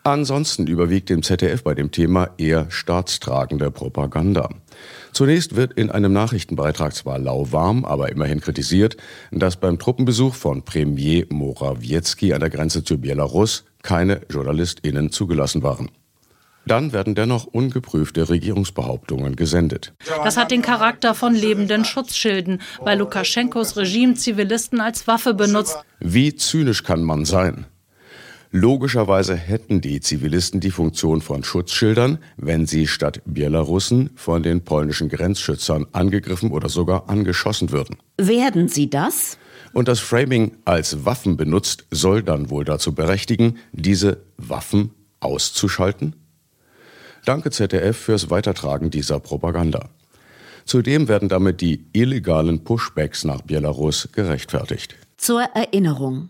Ansonsten 0.03 0.67
überwiegt 0.67 1.09
dem 1.09 1.23
ZDF 1.23 1.63
bei 1.63 1.73
dem 1.73 1.91
Thema 1.91 2.29
eher 2.37 2.67
staatstragende 2.69 3.69
Propaganda. 3.69 4.49
Zunächst 5.11 5.55
wird 5.55 5.73
in 5.73 5.91
einem 5.91 6.13
Nachrichtenbeitrag 6.13 6.95
zwar 6.95 7.19
lauwarm, 7.19 7.83
aber 7.83 8.09
immerhin 8.09 8.39
kritisiert, 8.39 8.95
dass 9.31 9.57
beim 9.57 9.77
Truppenbesuch 9.77 10.35
von 10.35 10.63
Premier 10.63 11.25
Morawiecki 11.29 12.33
an 12.33 12.39
der 12.39 12.49
Grenze 12.49 12.83
zu 12.83 12.99
Belarus 12.99 13.65
keine 13.81 14.21
JournalistInnen 14.31 15.11
zugelassen 15.11 15.63
waren. 15.63 15.89
Dann 16.65 16.93
werden 16.93 17.15
dennoch 17.15 17.45
ungeprüfte 17.45 18.29
Regierungsbehauptungen 18.29 19.35
gesendet. 19.35 19.93
Das 20.23 20.37
hat 20.37 20.51
den 20.51 20.61
Charakter 20.61 21.15
von 21.15 21.33
lebenden 21.33 21.83
Schutzschilden, 21.83 22.61
weil 22.81 22.99
Lukaschenkos 22.99 23.75
Regime 23.75 24.13
Zivilisten 24.13 24.79
als 24.79 25.07
Waffe 25.07 25.33
benutzt. 25.33 25.77
Wie 25.99 26.35
zynisch 26.35 26.83
kann 26.83 27.03
man 27.03 27.25
sein? 27.25 27.65
Logischerweise 28.51 29.35
hätten 29.35 29.79
die 29.79 30.01
Zivilisten 30.01 30.59
die 30.59 30.71
Funktion 30.71 31.21
von 31.21 31.43
Schutzschildern, 31.43 32.17
wenn 32.35 32.65
sie 32.65 32.87
statt 32.87 33.21
Belarussen 33.25 34.09
von 34.15 34.41
den 34.41 34.63
polnischen 34.63 35.07
Grenzschützern 35.07 35.85
angegriffen 35.91 36.51
oder 36.51 36.67
sogar 36.67 37.09
angeschossen 37.09 37.71
würden. 37.71 37.97
Werden 38.17 38.67
sie 38.67 38.89
das? 38.89 39.37
Und 39.73 39.87
das 39.87 39.99
Framing 39.99 40.53
als 40.65 41.05
Waffen 41.05 41.37
benutzt 41.37 41.85
soll 41.91 42.23
dann 42.23 42.49
wohl 42.49 42.65
dazu 42.65 42.95
berechtigen, 42.95 43.59
diese 43.71 44.17
Waffen 44.37 44.95
auszuschalten? 45.19 46.15
Danke 47.25 47.51
ZDF 47.51 47.97
fürs 47.97 48.31
Weitertragen 48.31 48.89
dieser 48.89 49.19
Propaganda. 49.19 49.89
Zudem 50.65 51.07
werden 51.07 51.29
damit 51.29 51.61
die 51.61 51.85
illegalen 51.93 52.63
Pushbacks 52.63 53.25
nach 53.25 53.41
Belarus 53.41 54.09
gerechtfertigt. 54.11 54.95
Zur 55.17 55.41
Erinnerung. 55.41 56.29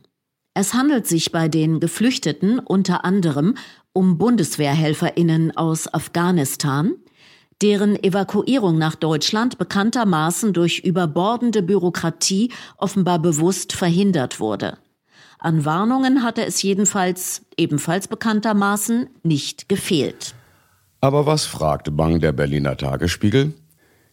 Es 0.60 0.74
handelt 0.74 1.08
sich 1.08 1.32
bei 1.32 1.48
den 1.48 1.80
Geflüchteten 1.80 2.60
unter 2.60 3.06
anderem 3.06 3.56
um 3.94 4.18
Bundeswehrhelferinnen 4.18 5.56
aus 5.56 5.88
Afghanistan, 5.94 6.96
deren 7.62 7.96
Evakuierung 8.04 8.78
nach 8.78 8.96
Deutschland 8.96 9.58
bekanntermaßen 9.58 10.51
durch 10.51 10.80
überbordende 10.80 11.63
Bürokratie 11.63 12.51
offenbar 12.75 13.20
bewusst 13.20 13.72
verhindert 13.72 14.42
wurde. 14.42 14.78
An 15.38 15.63
Warnungen 15.63 16.24
hatte 16.24 16.46
es 16.46 16.62
jedenfalls, 16.62 17.46
ebenfalls 17.56 18.10
bekanntermaßen, 18.10 19.08
nicht 19.24 19.70
gefehlt. 19.70 20.36
Aber 21.00 21.25
was 21.25 21.46
fragt 21.46 21.96
Bang 21.96 22.20
der 22.20 22.34
Berliner 22.34 22.75
Tagesspiegel? 22.75 23.54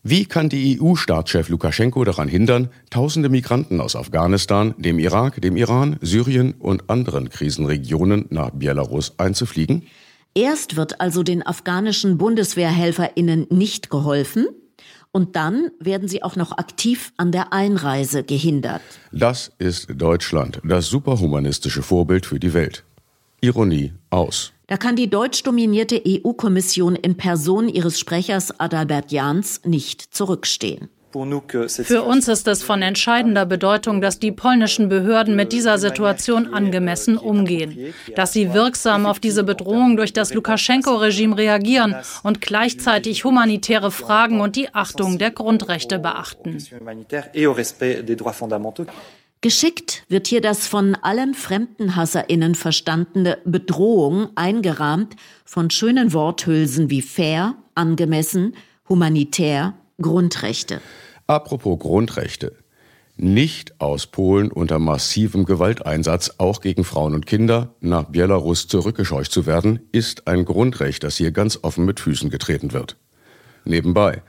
Wie 0.08 0.24
kann 0.24 0.48
die 0.48 0.80
EU-Staatschef 0.80 1.48
Lukaschenko 1.48 2.04
daran 2.04 2.28
hindern, 2.28 2.68
tausende 2.90 3.28
Migranten 3.28 3.80
aus 3.80 3.96
Afghanistan, 3.96 4.72
dem 4.78 5.00
Irak, 5.00 5.42
dem 5.42 5.56
Iran, 5.56 5.96
Syrien 6.00 6.54
und 6.60 6.88
anderen 6.88 7.28
Krisenregionen 7.28 8.26
nach 8.30 8.50
Belarus 8.50 9.18
einzufliegen? 9.18 9.82
Erst 10.32 10.76
wird 10.76 11.00
also 11.00 11.24
den 11.24 11.44
afghanischen 11.44 12.18
Bundeswehrhelferinnen 12.18 13.48
nicht 13.50 13.90
geholfen, 13.90 14.46
und 15.10 15.34
dann 15.34 15.72
werden 15.80 16.06
sie 16.06 16.22
auch 16.22 16.36
noch 16.36 16.52
aktiv 16.52 17.12
an 17.16 17.32
der 17.32 17.52
Einreise 17.52 18.22
gehindert. 18.22 18.82
Das 19.10 19.50
ist 19.58 19.88
Deutschland, 19.92 20.60
das 20.62 20.86
superhumanistische 20.86 21.82
Vorbild 21.82 22.26
für 22.26 22.38
die 22.38 22.54
Welt. 22.54 22.84
Ironie 23.40 23.92
aus. 24.10 24.52
Da 24.68 24.76
kann 24.76 24.96
die 24.96 25.08
deutsch 25.08 25.44
dominierte 25.44 26.02
EU-Kommission 26.04 26.96
in 26.96 27.16
Person 27.16 27.68
ihres 27.68 28.00
Sprechers 28.00 28.58
Adalbert 28.58 29.12
Jahns 29.12 29.60
nicht 29.64 30.02
zurückstehen. 30.02 30.88
Für 31.12 32.02
uns 32.02 32.28
ist 32.28 32.46
es 32.48 32.62
von 32.62 32.82
entscheidender 32.82 33.46
Bedeutung, 33.46 34.00
dass 34.00 34.18
die 34.18 34.32
polnischen 34.32 34.88
Behörden 34.88 35.34
mit 35.34 35.52
dieser 35.52 35.78
Situation 35.78 36.52
angemessen 36.52 37.16
umgehen, 37.16 37.94
dass 38.16 38.32
sie 38.32 38.52
wirksam 38.52 39.06
auf 39.06 39.18
diese 39.18 39.44
Bedrohung 39.44 39.96
durch 39.96 40.12
das 40.12 40.34
Lukaschenko-Regime 40.34 41.38
reagieren 41.38 41.94
und 42.22 42.42
gleichzeitig 42.42 43.24
humanitäre 43.24 43.92
Fragen 43.92 44.40
und 44.40 44.56
die 44.56 44.74
Achtung 44.74 45.16
der 45.16 45.30
Grundrechte 45.30 45.98
beachten. 46.00 46.58
Geschickt 49.46 50.02
wird 50.08 50.26
hier 50.26 50.40
das 50.40 50.66
von 50.66 50.96
allen 50.96 51.32
FremdenhasserInnen 51.32 52.56
verstandene 52.56 53.38
Bedrohung 53.44 54.30
eingerahmt 54.34 55.14
von 55.44 55.70
schönen 55.70 56.12
Worthülsen 56.12 56.90
wie 56.90 57.00
fair, 57.00 57.54
angemessen, 57.76 58.56
humanitär, 58.88 59.74
Grundrechte. 60.02 60.80
Apropos 61.28 61.78
Grundrechte. 61.78 62.56
Nicht 63.14 63.80
aus 63.80 64.08
Polen 64.08 64.50
unter 64.50 64.80
massivem 64.80 65.44
Gewalteinsatz 65.44 66.32
auch 66.38 66.60
gegen 66.60 66.82
Frauen 66.82 67.14
und 67.14 67.26
Kinder 67.26 67.76
nach 67.78 68.06
Belarus 68.06 68.66
zurückgescheucht 68.66 69.30
zu 69.30 69.46
werden, 69.46 69.78
ist 69.92 70.26
ein 70.26 70.44
Grundrecht, 70.44 71.04
das 71.04 71.18
hier 71.18 71.30
ganz 71.30 71.60
offen 71.62 71.84
mit 71.84 72.00
Füßen 72.00 72.30
getreten 72.30 72.72
wird. 72.72 72.96
Nebenbei, 73.64 74.24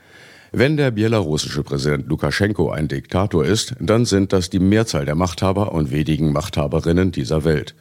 wenn 0.51 0.77
der 0.77 0.91
belarussische 0.91 1.63
Präsident 1.63 2.07
Lukaschenko 2.07 2.71
ein 2.71 2.88
Diktator 2.88 3.45
ist, 3.45 3.75
dann 3.79 4.05
sind 4.05 4.33
das 4.33 4.49
die 4.49 4.60
Mehrzahl 4.60 5.05
der 5.05 5.15
Machthaber 5.15 5.71
und 5.73 5.91
wenigen 5.91 6.31
Machthaberinnen 6.31 7.12
dieser 7.12 7.43
Welt. 7.43 7.75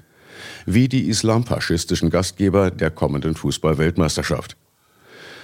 Wie 0.64 0.88
die 0.88 1.08
islamfaschistischen 1.08 2.10
Gastgeber 2.10 2.70
der 2.70 2.90
kommenden 2.90 3.34
Fußball-Weltmeisterschaft. 3.34 4.56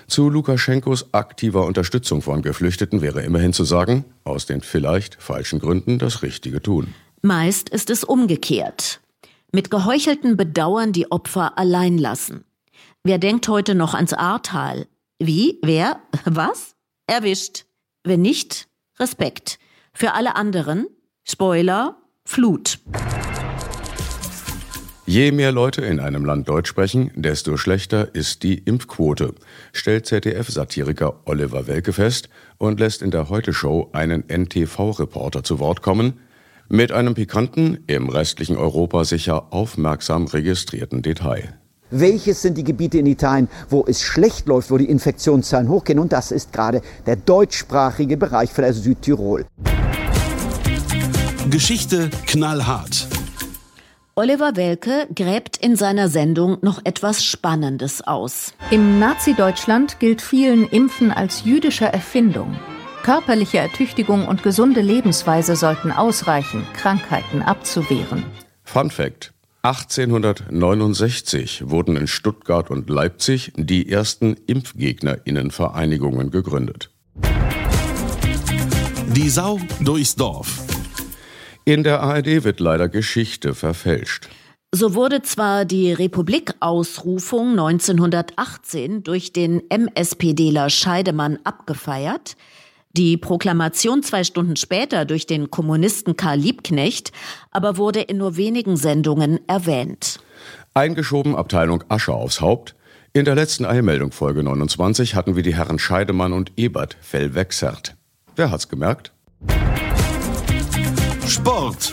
Zu 0.08 0.28
Lukaschenkos 0.28 1.14
aktiver 1.14 1.64
Unterstützung 1.64 2.22
von 2.22 2.42
Geflüchteten 2.42 3.02
wäre 3.02 3.22
immerhin 3.22 3.52
zu 3.52 3.64
sagen, 3.64 4.04
aus 4.24 4.46
den 4.46 4.60
vielleicht 4.60 5.22
falschen 5.22 5.60
Gründen 5.60 5.98
das 5.98 6.22
Richtige 6.22 6.60
tun. 6.60 6.94
Meist 7.22 7.68
ist 7.68 7.88
es 7.88 8.02
umgekehrt. 8.02 9.00
Mit 9.52 9.70
geheucheltem 9.70 10.36
Bedauern 10.36 10.92
die 10.92 11.10
Opfer 11.10 11.56
allein 11.56 11.98
lassen. 11.98 12.44
Wer 13.04 13.18
denkt 13.18 13.48
heute 13.48 13.74
noch 13.74 13.94
ans 13.94 14.12
Ahrtal? 14.12 14.86
Wie? 15.18 15.58
Wer? 15.62 16.00
Was? 16.24 16.74
Erwischt. 17.12 17.66
Wenn 18.04 18.22
nicht, 18.22 18.68
Respekt. 18.98 19.58
Für 19.92 20.14
alle 20.14 20.34
anderen, 20.34 20.86
Spoiler, 21.24 21.98
Flut. 22.24 22.78
Je 25.04 25.30
mehr 25.30 25.52
Leute 25.52 25.82
in 25.82 26.00
einem 26.00 26.24
Land 26.24 26.48
Deutsch 26.48 26.70
sprechen, 26.70 27.10
desto 27.14 27.58
schlechter 27.58 28.14
ist 28.14 28.42
die 28.42 28.56
Impfquote, 28.56 29.34
stellt 29.74 30.06
ZDF-Satiriker 30.06 31.20
Oliver 31.26 31.66
Welke 31.66 31.92
fest 31.92 32.30
und 32.56 32.80
lässt 32.80 33.02
in 33.02 33.10
der 33.10 33.28
Heute-Show 33.28 33.90
einen 33.92 34.24
NTV-Reporter 34.26 35.44
zu 35.44 35.58
Wort 35.58 35.82
kommen, 35.82 36.18
mit 36.70 36.92
einem 36.92 37.12
pikanten, 37.12 37.84
im 37.88 38.08
restlichen 38.08 38.56
Europa 38.56 39.04
sicher 39.04 39.52
aufmerksam 39.52 40.28
registrierten 40.28 41.02
Detail. 41.02 41.61
Welches 41.94 42.40
sind 42.40 42.56
die 42.56 42.64
Gebiete 42.64 42.98
in 42.98 43.06
Italien, 43.06 43.48
wo 43.68 43.84
es 43.86 44.00
schlecht 44.00 44.46
läuft, 44.46 44.70
wo 44.70 44.78
die 44.78 44.86
Infektionszahlen 44.86 45.68
hochgehen? 45.68 45.98
Und 45.98 46.10
das 46.12 46.32
ist 46.32 46.50
gerade 46.50 46.80
der 47.04 47.16
deutschsprachige 47.16 48.16
Bereich 48.16 48.50
von 48.50 48.64
der 48.64 48.72
Südtirol. 48.72 49.44
Geschichte 51.50 52.08
knallhart. 52.26 53.08
Oliver 54.14 54.56
Welke 54.56 55.06
gräbt 55.14 55.58
in 55.58 55.76
seiner 55.76 56.08
Sendung 56.08 56.56
noch 56.62 56.80
etwas 56.84 57.24
Spannendes 57.24 58.00
aus. 58.00 58.54
Im 58.70 58.98
Nazi-Deutschland 58.98 60.00
gilt 60.00 60.22
vielen 60.22 60.66
Impfen 60.68 61.10
als 61.10 61.44
jüdische 61.44 61.86
Erfindung. 61.86 62.56
Körperliche 63.02 63.58
Ertüchtigung 63.58 64.28
und 64.28 64.42
gesunde 64.42 64.80
Lebensweise 64.80 65.56
sollten 65.56 65.90
ausreichen, 65.90 66.66
Krankheiten 66.74 67.42
abzuwehren. 67.42 68.24
Fun 68.64 68.90
Fact. 68.90 69.32
1869 69.64 71.70
wurden 71.70 71.96
in 71.96 72.08
Stuttgart 72.08 72.68
und 72.68 72.90
Leipzig 72.90 73.52
die 73.54 73.88
ersten 73.88 74.34
Impfgegnerinnenvereinigungen 74.34 76.32
gegründet. 76.32 76.90
Die 79.14 79.28
Sau 79.28 79.60
durchs 79.80 80.16
Dorf. 80.16 80.66
In 81.64 81.84
der 81.84 82.00
ARD 82.00 82.42
wird 82.42 82.58
leider 82.58 82.88
Geschichte 82.88 83.54
verfälscht. 83.54 84.28
So 84.74 84.94
wurde 84.94 85.22
zwar 85.22 85.64
die 85.64 85.92
Republikausrufung 85.92 87.50
1918 87.50 89.04
durch 89.04 89.32
den 89.32 89.62
MSPDler 89.70 90.70
Scheidemann 90.70 91.38
abgefeiert, 91.44 92.36
die 92.94 93.16
Proklamation 93.16 94.02
zwei 94.02 94.22
Stunden 94.22 94.56
später 94.56 95.04
durch 95.04 95.26
den 95.26 95.50
Kommunisten 95.50 96.16
Karl 96.16 96.38
Liebknecht 96.38 97.12
aber 97.50 97.76
wurde 97.76 98.00
in 98.00 98.18
nur 98.18 98.36
wenigen 98.36 98.76
Sendungen 98.76 99.40
erwähnt. 99.46 100.20
Eingeschoben 100.74 101.34
Abteilung 101.34 101.84
Asche 101.88 102.12
aufs 102.12 102.40
Haupt. 102.40 102.74
In 103.14 103.24
der 103.24 103.34
letzten 103.34 103.64
Eilmeldung 103.64 104.12
Folge 104.12 104.42
29 104.42 105.14
hatten 105.14 105.36
wir 105.36 105.42
die 105.42 105.54
Herren 105.54 105.78
Scheidemann 105.78 106.32
und 106.32 106.52
Ebert 106.56 106.96
fellwechsert. 107.00 107.96
Wer 108.36 108.50
hat's 108.50 108.68
gemerkt? 108.68 109.12
Sport. 111.26 111.92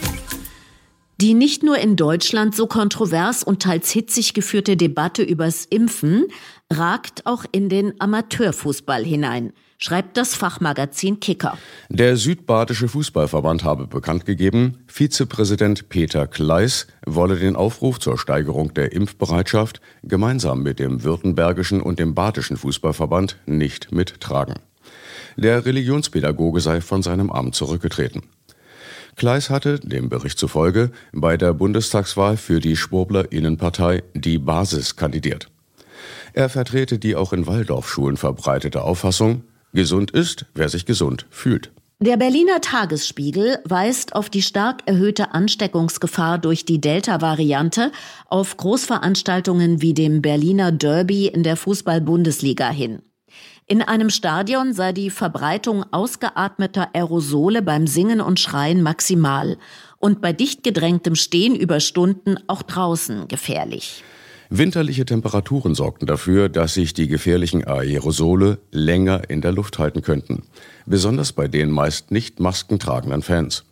Die 1.21 1.33
nicht 1.33 1.63
nur 1.63 1.77
in 1.77 1.97
Deutschland 1.97 2.55
so 2.55 2.67
kontrovers 2.67 3.43
und 3.43 3.61
teils 3.61 3.91
hitzig 3.91 4.33
geführte 4.33 4.77
Debatte 4.77 5.21
übers 5.21 5.65
Impfen 5.65 6.27
ragt 6.71 7.25
auch 7.25 7.43
in 7.51 7.67
den 7.67 7.99
Amateurfußball 7.99 9.03
hinein. 9.03 9.51
Schreibt 9.79 10.17
das 10.17 10.35
Fachmagazin 10.35 11.19
Kicker. 11.19 11.57
Der 11.89 12.17
Südbadische 12.17 12.89
Fußballverband 12.89 13.63
habe 13.63 13.87
bekannt 13.87 14.25
gegeben, 14.25 14.83
Vizepräsident 14.87 15.89
Peter 15.89 16.27
Kleiss 16.27 16.87
wolle 17.05 17.37
den 17.37 17.55
Aufruf 17.55 17.99
zur 17.99 18.17
Steigerung 18.17 18.73
der 18.73 18.91
Impfbereitschaft 18.91 19.81
gemeinsam 20.03 20.61
mit 20.61 20.79
dem 20.79 21.03
Württembergischen 21.03 21.81
und 21.81 21.97
dem 21.97 22.13
Badischen 22.13 22.57
Fußballverband 22.57 23.37
nicht 23.45 23.91
mittragen. 23.91 24.55
Der 25.37 25.65
Religionspädagoge 25.65 26.59
sei 26.59 26.81
von 26.81 27.01
seinem 27.01 27.31
Amt 27.31 27.55
zurückgetreten. 27.55 28.23
Kleis 29.15 29.49
hatte, 29.49 29.79
dem 29.79 30.09
Bericht 30.09 30.37
zufolge, 30.37 30.91
bei 31.13 31.37
der 31.37 31.53
Bundestagswahl 31.53 32.37
für 32.37 32.59
die 32.59 32.75
Schwurbler-Innenpartei 32.75 34.03
Die 34.13 34.37
Basis 34.37 34.95
kandidiert. 34.95 35.49
Er 36.33 36.49
vertrete 36.49 36.99
die 36.99 37.15
auch 37.15 37.33
in 37.33 37.47
Waldorfschulen 37.47 38.17
verbreitete 38.17 38.83
Auffassung, 38.83 39.43
gesund 39.73 40.11
ist, 40.11 40.45
wer 40.55 40.69
sich 40.69 40.85
gesund 40.85 41.25
fühlt. 41.29 41.71
Der 42.01 42.15
Berliner 42.15 42.61
Tagesspiegel 42.61 43.59
weist 43.65 44.15
auf 44.15 44.29
die 44.29 44.41
stark 44.41 44.83
erhöhte 44.85 45.33
Ansteckungsgefahr 45.33 46.37
durch 46.37 46.63
die 46.63 46.79
Delta-Variante 46.79 47.91
auf 48.29 48.55
Großveranstaltungen 48.55 49.81
wie 49.81 49.93
dem 49.93 50.21
Berliner 50.21 50.71
Derby 50.71 51.27
in 51.27 51.43
der 51.43 51.57
Fußball-Bundesliga 51.57 52.69
hin. 52.69 53.01
In 53.67 53.81
einem 53.81 54.09
Stadion 54.09 54.73
sei 54.73 54.93
die 54.93 55.09
Verbreitung 55.09 55.83
ausgeatmeter 55.91 56.89
Aerosole 56.95 57.61
beim 57.61 57.85
Singen 57.85 58.21
und 58.21 58.39
Schreien 58.39 58.81
maximal 58.81 59.57
und 59.97 60.21
bei 60.21 60.31
dicht 60.31 60.63
gedrängtem 60.63 61.15
Stehen 61.15 61.53
über 61.53 61.81
Stunden 61.81 62.37
auch 62.47 62.63
draußen 62.63 63.27
gefährlich. 63.27 64.03
Winterliche 64.51 65.05
Temperaturen 65.05 65.75
sorgten 65.75 66.07
dafür, 66.07 66.49
dass 66.49 66.73
sich 66.73 66.95
die 66.95 67.07
gefährlichen 67.07 67.67
Aerosole 67.67 68.57
länger 68.71 69.29
in 69.29 69.41
der 69.41 69.51
Luft 69.51 69.77
halten 69.77 70.01
könnten, 70.01 70.41
besonders 70.87 71.33
bei 71.33 71.47
den 71.47 71.69
meist 71.69 72.09
nicht 72.09 72.39
maskentragenden 72.39 73.21
Fans. 73.21 73.63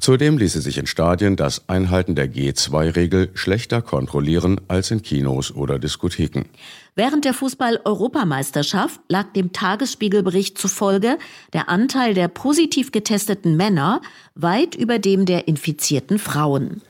Zudem 0.00 0.38
ließe 0.38 0.62
sich 0.62 0.78
in 0.78 0.86
Stadien 0.86 1.36
das 1.36 1.68
Einhalten 1.68 2.14
der 2.14 2.32
G2-Regel 2.32 3.28
schlechter 3.34 3.82
kontrollieren 3.82 4.58
als 4.68 4.90
in 4.90 5.02
Kinos 5.02 5.54
oder 5.54 5.78
Diskotheken. 5.78 6.46
Während 6.94 7.26
der 7.26 7.34
Fußball-Europameisterschaft 7.34 9.00
lag 9.08 9.34
dem 9.34 9.52
Tagesspiegelbericht 9.52 10.56
zufolge 10.56 11.18
der 11.52 11.68
Anteil 11.68 12.14
der 12.14 12.28
positiv 12.28 12.90
getesteten 12.90 13.56
Männer 13.56 14.00
weit 14.34 14.74
über 14.74 14.98
dem 14.98 15.26
der 15.26 15.46
infizierten 15.46 16.18
Frauen. 16.18 16.80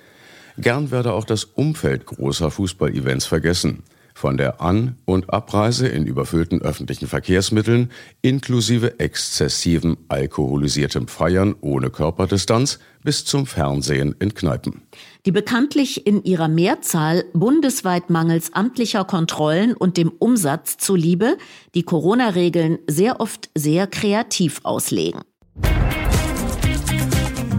Gern 0.62 0.92
werde 0.92 1.12
auch 1.12 1.24
das 1.24 1.44
Umfeld 1.44 2.06
großer 2.06 2.50
Fußballevents 2.50 3.26
vergessen 3.26 3.82
von 4.14 4.36
der 4.36 4.60
An- 4.60 4.96
und 5.06 5.32
Abreise 5.32 5.88
in 5.88 6.06
überfüllten 6.06 6.62
öffentlichen 6.62 7.08
Verkehrsmitteln 7.08 7.90
inklusive 8.20 9.00
exzessivem 9.00 9.96
alkoholisiertem 10.06 11.08
Feiern 11.08 11.56
ohne 11.62 11.90
Körperdistanz 11.90 12.78
bis 13.02 13.24
zum 13.24 13.46
Fernsehen 13.46 14.14
in 14.20 14.34
Kneipen. 14.34 14.82
Die 15.26 15.32
bekanntlich 15.32 16.06
in 16.06 16.22
ihrer 16.22 16.46
Mehrzahl 16.48 17.24
bundesweit 17.32 18.10
mangels 18.10 18.52
amtlicher 18.52 19.04
Kontrollen 19.04 19.74
und 19.74 19.96
dem 19.96 20.10
Umsatz 20.10 20.76
zuliebe 20.76 21.36
die 21.74 21.82
Corona-Regeln 21.82 22.78
sehr 22.86 23.20
oft 23.20 23.50
sehr 23.56 23.88
kreativ 23.88 24.60
auslegen. 24.62 25.22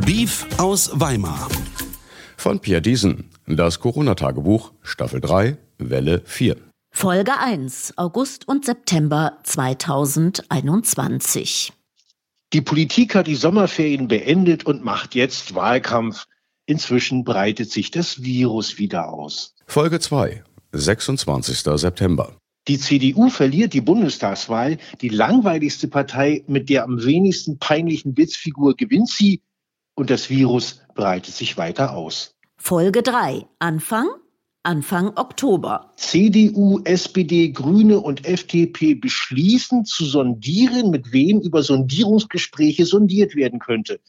Beef 0.05 0.45
aus 0.57 0.91
Weimar. 0.93 1.49
Von 2.43 2.59
Pierre 2.59 2.81
Diesen. 2.81 3.29
Das 3.47 3.79
Corona-Tagebuch, 3.79 4.73
Staffel 4.81 5.21
3, 5.21 5.57
Welle 5.77 6.21
4. 6.25 6.57
Folge 6.93 7.39
1, 7.39 7.93
August 7.95 8.49
und 8.49 8.65
September 8.65 9.37
2021. 9.43 11.71
Die 12.51 12.59
Politik 12.59 13.15
hat 13.15 13.27
die 13.27 13.35
Sommerferien 13.35 14.09
beendet 14.09 14.65
und 14.65 14.83
macht 14.83 15.15
jetzt 15.15 15.55
Wahlkampf. 15.55 16.25
Inzwischen 16.65 17.23
breitet 17.23 17.71
sich 17.71 17.91
das 17.91 18.21
Virus 18.21 18.77
wieder 18.77 19.07
aus. 19.07 19.55
Folge 19.65 20.01
2, 20.01 20.43
26. 20.73 21.59
September. 21.59 22.35
Die 22.67 22.77
CDU 22.77 23.29
verliert 23.29 23.71
die 23.71 23.79
Bundestagswahl. 23.79 24.79
Die 24.99 25.07
langweiligste 25.07 25.87
Partei 25.87 26.43
mit 26.47 26.67
der 26.67 26.83
am 26.83 27.05
wenigsten 27.05 27.57
peinlichen 27.57 28.17
Witzfigur 28.17 28.75
gewinnt 28.75 29.07
sie 29.07 29.41
und 29.95 30.09
das 30.09 30.29
Virus 30.29 30.81
breitet 30.95 31.33
sich 31.33 31.57
weiter 31.57 31.95
aus. 31.95 32.35
Folge 32.57 33.03
3, 33.03 33.45
Anfang 33.59 34.07
Anfang 34.65 35.17
Oktober. 35.17 35.91
CDU, 35.97 36.79
SPD, 36.85 37.49
Grüne 37.49 37.99
und 37.99 38.25
FDP 38.25 38.95
beschließen 38.95 39.83
zu 39.83 40.05
sondieren, 40.05 40.89
mit 40.89 41.11
wem 41.11 41.41
über 41.41 41.61
Sondierungsgespräche 41.63 42.85
sondiert 42.85 43.35
werden 43.35 43.59
könnte. 43.59 43.99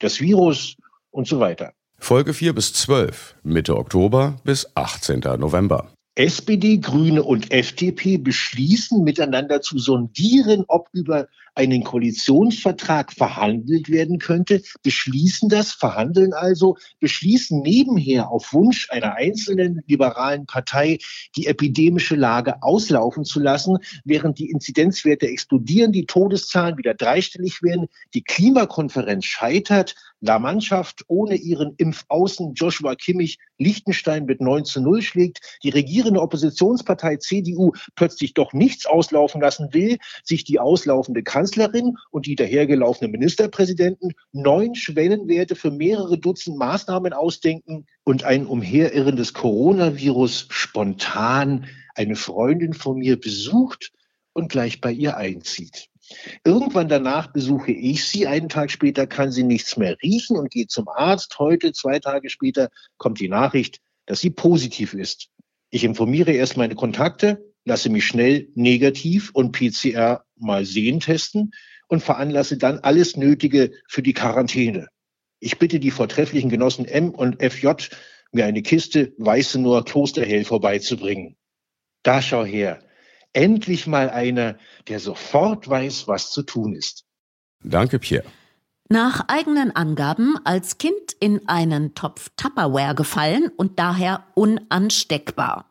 Das 0.00 0.20
Virus 0.20 0.76
und 1.10 1.26
so 1.26 1.40
weiter. 1.40 1.72
Folge 1.98 2.34
4 2.34 2.52
bis 2.52 2.74
12, 2.74 3.36
Mitte 3.42 3.74
Oktober 3.74 4.36
bis 4.44 4.70
18. 4.74 5.20
November. 5.38 5.90
SPD, 6.14 6.76
Grüne 6.76 7.22
und 7.22 7.50
FDP 7.50 8.18
beschließen 8.18 9.02
miteinander 9.02 9.62
zu 9.62 9.78
sondieren, 9.78 10.64
ob 10.68 10.88
über 10.92 11.26
einen 11.54 11.84
Koalitionsvertrag 11.84 13.12
verhandelt 13.12 13.90
werden 13.90 14.18
könnte, 14.18 14.62
beschließen 14.82 15.48
das, 15.48 15.72
verhandeln 15.72 16.32
also, 16.32 16.76
beschließen 17.00 17.60
nebenher 17.60 18.30
auf 18.30 18.52
Wunsch 18.52 18.88
einer 18.90 19.14
einzelnen 19.14 19.82
liberalen 19.86 20.46
Partei 20.46 20.98
die 21.36 21.46
epidemische 21.46 22.16
Lage 22.16 22.62
auslaufen 22.62 23.24
zu 23.24 23.40
lassen, 23.40 23.78
während 24.04 24.38
die 24.38 24.50
Inzidenzwerte 24.50 25.26
explodieren, 25.26 25.92
die 25.92 26.06
Todeszahlen 26.06 26.78
wieder 26.78 26.94
dreistellig 26.94 27.62
werden, 27.62 27.88
die 28.14 28.22
Klimakonferenz 28.22 29.24
scheitert, 29.24 29.94
La 30.24 30.38
Mannschaft 30.38 31.04
ohne 31.08 31.34
ihren 31.34 31.74
Impfaußen 31.78 32.54
Joshua 32.54 32.94
Kimmich 32.94 33.38
Liechtenstein 33.58 34.24
mit 34.24 34.40
9 34.40 34.64
zu 34.64 34.80
0 34.80 35.02
schlägt, 35.02 35.40
die 35.64 35.70
regierende 35.70 36.22
Oppositionspartei 36.22 37.16
CDU 37.16 37.72
plötzlich 37.96 38.32
doch 38.32 38.52
nichts 38.52 38.86
auslaufen 38.86 39.40
lassen 39.40 39.70
will, 39.72 39.98
sich 40.22 40.44
die 40.44 40.60
auslaufende 40.60 41.24
Kanzlerin 41.24 41.96
und 42.12 42.26
die 42.26 42.36
dahergelaufenen 42.36 43.10
Ministerpräsidenten 43.10 44.12
neun 44.30 44.76
Schwellenwerte 44.76 45.56
für 45.56 45.72
mehrere 45.72 46.16
Dutzend 46.16 46.56
Maßnahmen 46.56 47.12
ausdenken 47.12 47.86
und 48.04 48.22
ein 48.22 48.46
umherirrendes 48.46 49.34
Coronavirus 49.34 50.46
spontan 50.50 51.66
eine 51.96 52.14
Freundin 52.14 52.74
von 52.74 52.98
mir 52.98 53.18
besucht 53.18 53.90
und 54.34 54.52
gleich 54.52 54.80
bei 54.80 54.92
ihr 54.92 55.16
einzieht. 55.16 55.88
Irgendwann 56.44 56.88
danach 56.88 57.32
besuche 57.32 57.72
ich 57.72 58.04
sie. 58.04 58.26
Einen 58.26 58.48
Tag 58.48 58.70
später 58.70 59.06
kann 59.06 59.32
sie 59.32 59.42
nichts 59.42 59.76
mehr 59.76 59.96
riechen 60.02 60.36
und 60.36 60.50
geht 60.50 60.70
zum 60.70 60.88
Arzt. 60.88 61.38
Heute, 61.38 61.72
zwei 61.72 61.98
Tage 61.98 62.30
später, 62.30 62.70
kommt 62.98 63.20
die 63.20 63.28
Nachricht, 63.28 63.80
dass 64.06 64.20
sie 64.20 64.30
positiv 64.30 64.94
ist. 64.94 65.28
Ich 65.70 65.84
informiere 65.84 66.32
erst 66.32 66.56
meine 66.56 66.74
Kontakte, 66.74 67.44
lasse 67.64 67.88
mich 67.88 68.06
schnell 68.06 68.48
negativ 68.54 69.30
und 69.32 69.52
PCR 69.52 70.24
mal 70.36 70.64
sehen 70.64 71.00
testen 71.00 71.52
und 71.88 72.02
veranlasse 72.02 72.58
dann 72.58 72.78
alles 72.80 73.16
Nötige 73.16 73.72
für 73.88 74.02
die 74.02 74.12
Quarantäne. 74.12 74.88
Ich 75.40 75.58
bitte 75.58 75.80
die 75.80 75.90
vortrefflichen 75.90 76.50
Genossen 76.50 76.84
M 76.84 77.10
und 77.10 77.42
FJ, 77.42 77.68
mir 78.32 78.46
eine 78.46 78.62
Kiste 78.62 79.12
weiße 79.18 79.58
nur 79.58 79.84
Klosterhell 79.84 80.44
vorbeizubringen. 80.44 81.36
Da 82.02 82.22
schau 82.22 82.44
her. 82.44 82.82
Endlich 83.32 83.86
mal 83.86 84.10
einer, 84.10 84.56
der 84.88 85.00
sofort 85.00 85.68
weiß, 85.68 86.06
was 86.08 86.30
zu 86.30 86.42
tun 86.42 86.74
ist. 86.74 87.04
Danke, 87.62 87.98
Pierre. 87.98 88.24
Nach 88.88 89.24
eigenen 89.28 89.74
Angaben 89.74 90.36
als 90.44 90.76
Kind 90.76 91.12
in 91.18 91.48
einen 91.48 91.94
Topf 91.94 92.28
Tupperware 92.36 92.94
gefallen 92.94 93.50
und 93.56 93.78
daher 93.78 94.24
unansteckbar. 94.34 95.70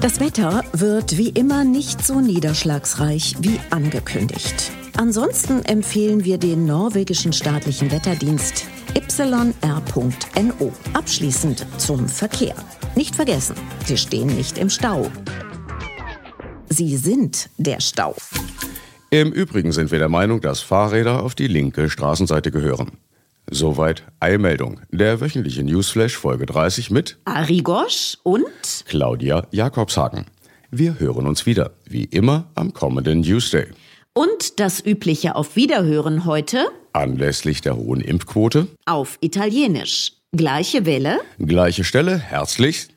Das 0.00 0.20
Wetter 0.20 0.62
wird 0.72 1.18
wie 1.18 1.30
immer 1.30 1.64
nicht 1.64 2.04
so 2.04 2.20
niederschlagsreich 2.20 3.36
wie 3.40 3.58
angekündigt. 3.70 4.72
Ansonsten 4.96 5.64
empfehlen 5.64 6.24
wir 6.24 6.38
den 6.38 6.66
norwegischen 6.66 7.32
staatlichen 7.32 7.90
Wetterdienst 7.90 8.66
yr.no. 8.94 10.72
Abschließend 10.92 11.66
zum 11.78 12.08
Verkehr. 12.08 12.54
Nicht 12.94 13.14
vergessen, 13.16 13.56
Sie 13.84 13.96
stehen 13.96 14.28
nicht 14.28 14.58
im 14.58 14.70
Stau. 14.70 15.10
Sie 16.68 16.96
sind 16.96 17.50
der 17.58 17.80
Stau. 17.80 18.14
Im 19.10 19.32
Übrigen 19.32 19.72
sind 19.72 19.90
wir 19.90 19.98
der 19.98 20.08
Meinung, 20.08 20.40
dass 20.40 20.60
Fahrräder 20.60 21.22
auf 21.22 21.34
die 21.34 21.46
linke 21.46 21.90
Straßenseite 21.90 22.50
gehören. 22.50 22.92
Soweit 23.50 24.04
Eilmeldung. 24.20 24.80
Der 24.90 25.20
wöchentliche 25.20 25.62
Newsflash 25.62 26.16
Folge 26.16 26.46
30 26.46 26.90
mit 26.90 27.18
Ari 27.24 27.58
Gosch 27.58 28.16
und 28.22 28.84
Claudia 28.86 29.46
Jakobshagen. 29.50 30.26
Wir 30.70 30.98
hören 30.98 31.26
uns 31.26 31.44
wieder, 31.44 31.72
wie 31.84 32.04
immer, 32.04 32.50
am 32.54 32.72
kommenden 32.72 33.20
Newsday. 33.20 33.66
Und 34.14 34.60
das 34.60 34.84
übliche 34.84 35.34
Auf 35.34 35.56
Wiederhören 35.56 36.24
heute 36.24 36.66
Anlässlich 36.92 37.62
der 37.62 37.76
hohen 37.76 38.00
Impfquote 38.00 38.68
auf 38.84 39.16
Italienisch. 39.20 40.12
Gleiche 40.36 40.84
Welle, 40.84 41.20
Gleiche 41.38 41.84
Stelle, 41.84 42.18
herzlichst 42.18 42.90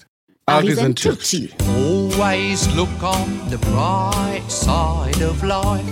Arisentirci. 0.46 1.50
Oh. 1.68 1.96
always 2.16 2.68
look 2.76 3.04
on 3.04 3.50
the 3.50 3.58
bright 3.58 4.44
side 4.50 5.22
of 5.22 5.44
life. 5.44 5.84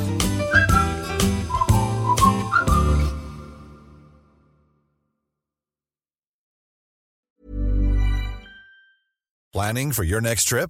Planning 9.51 9.91
for 9.91 10.03
your 10.03 10.21
next 10.21 10.45
trip? 10.45 10.69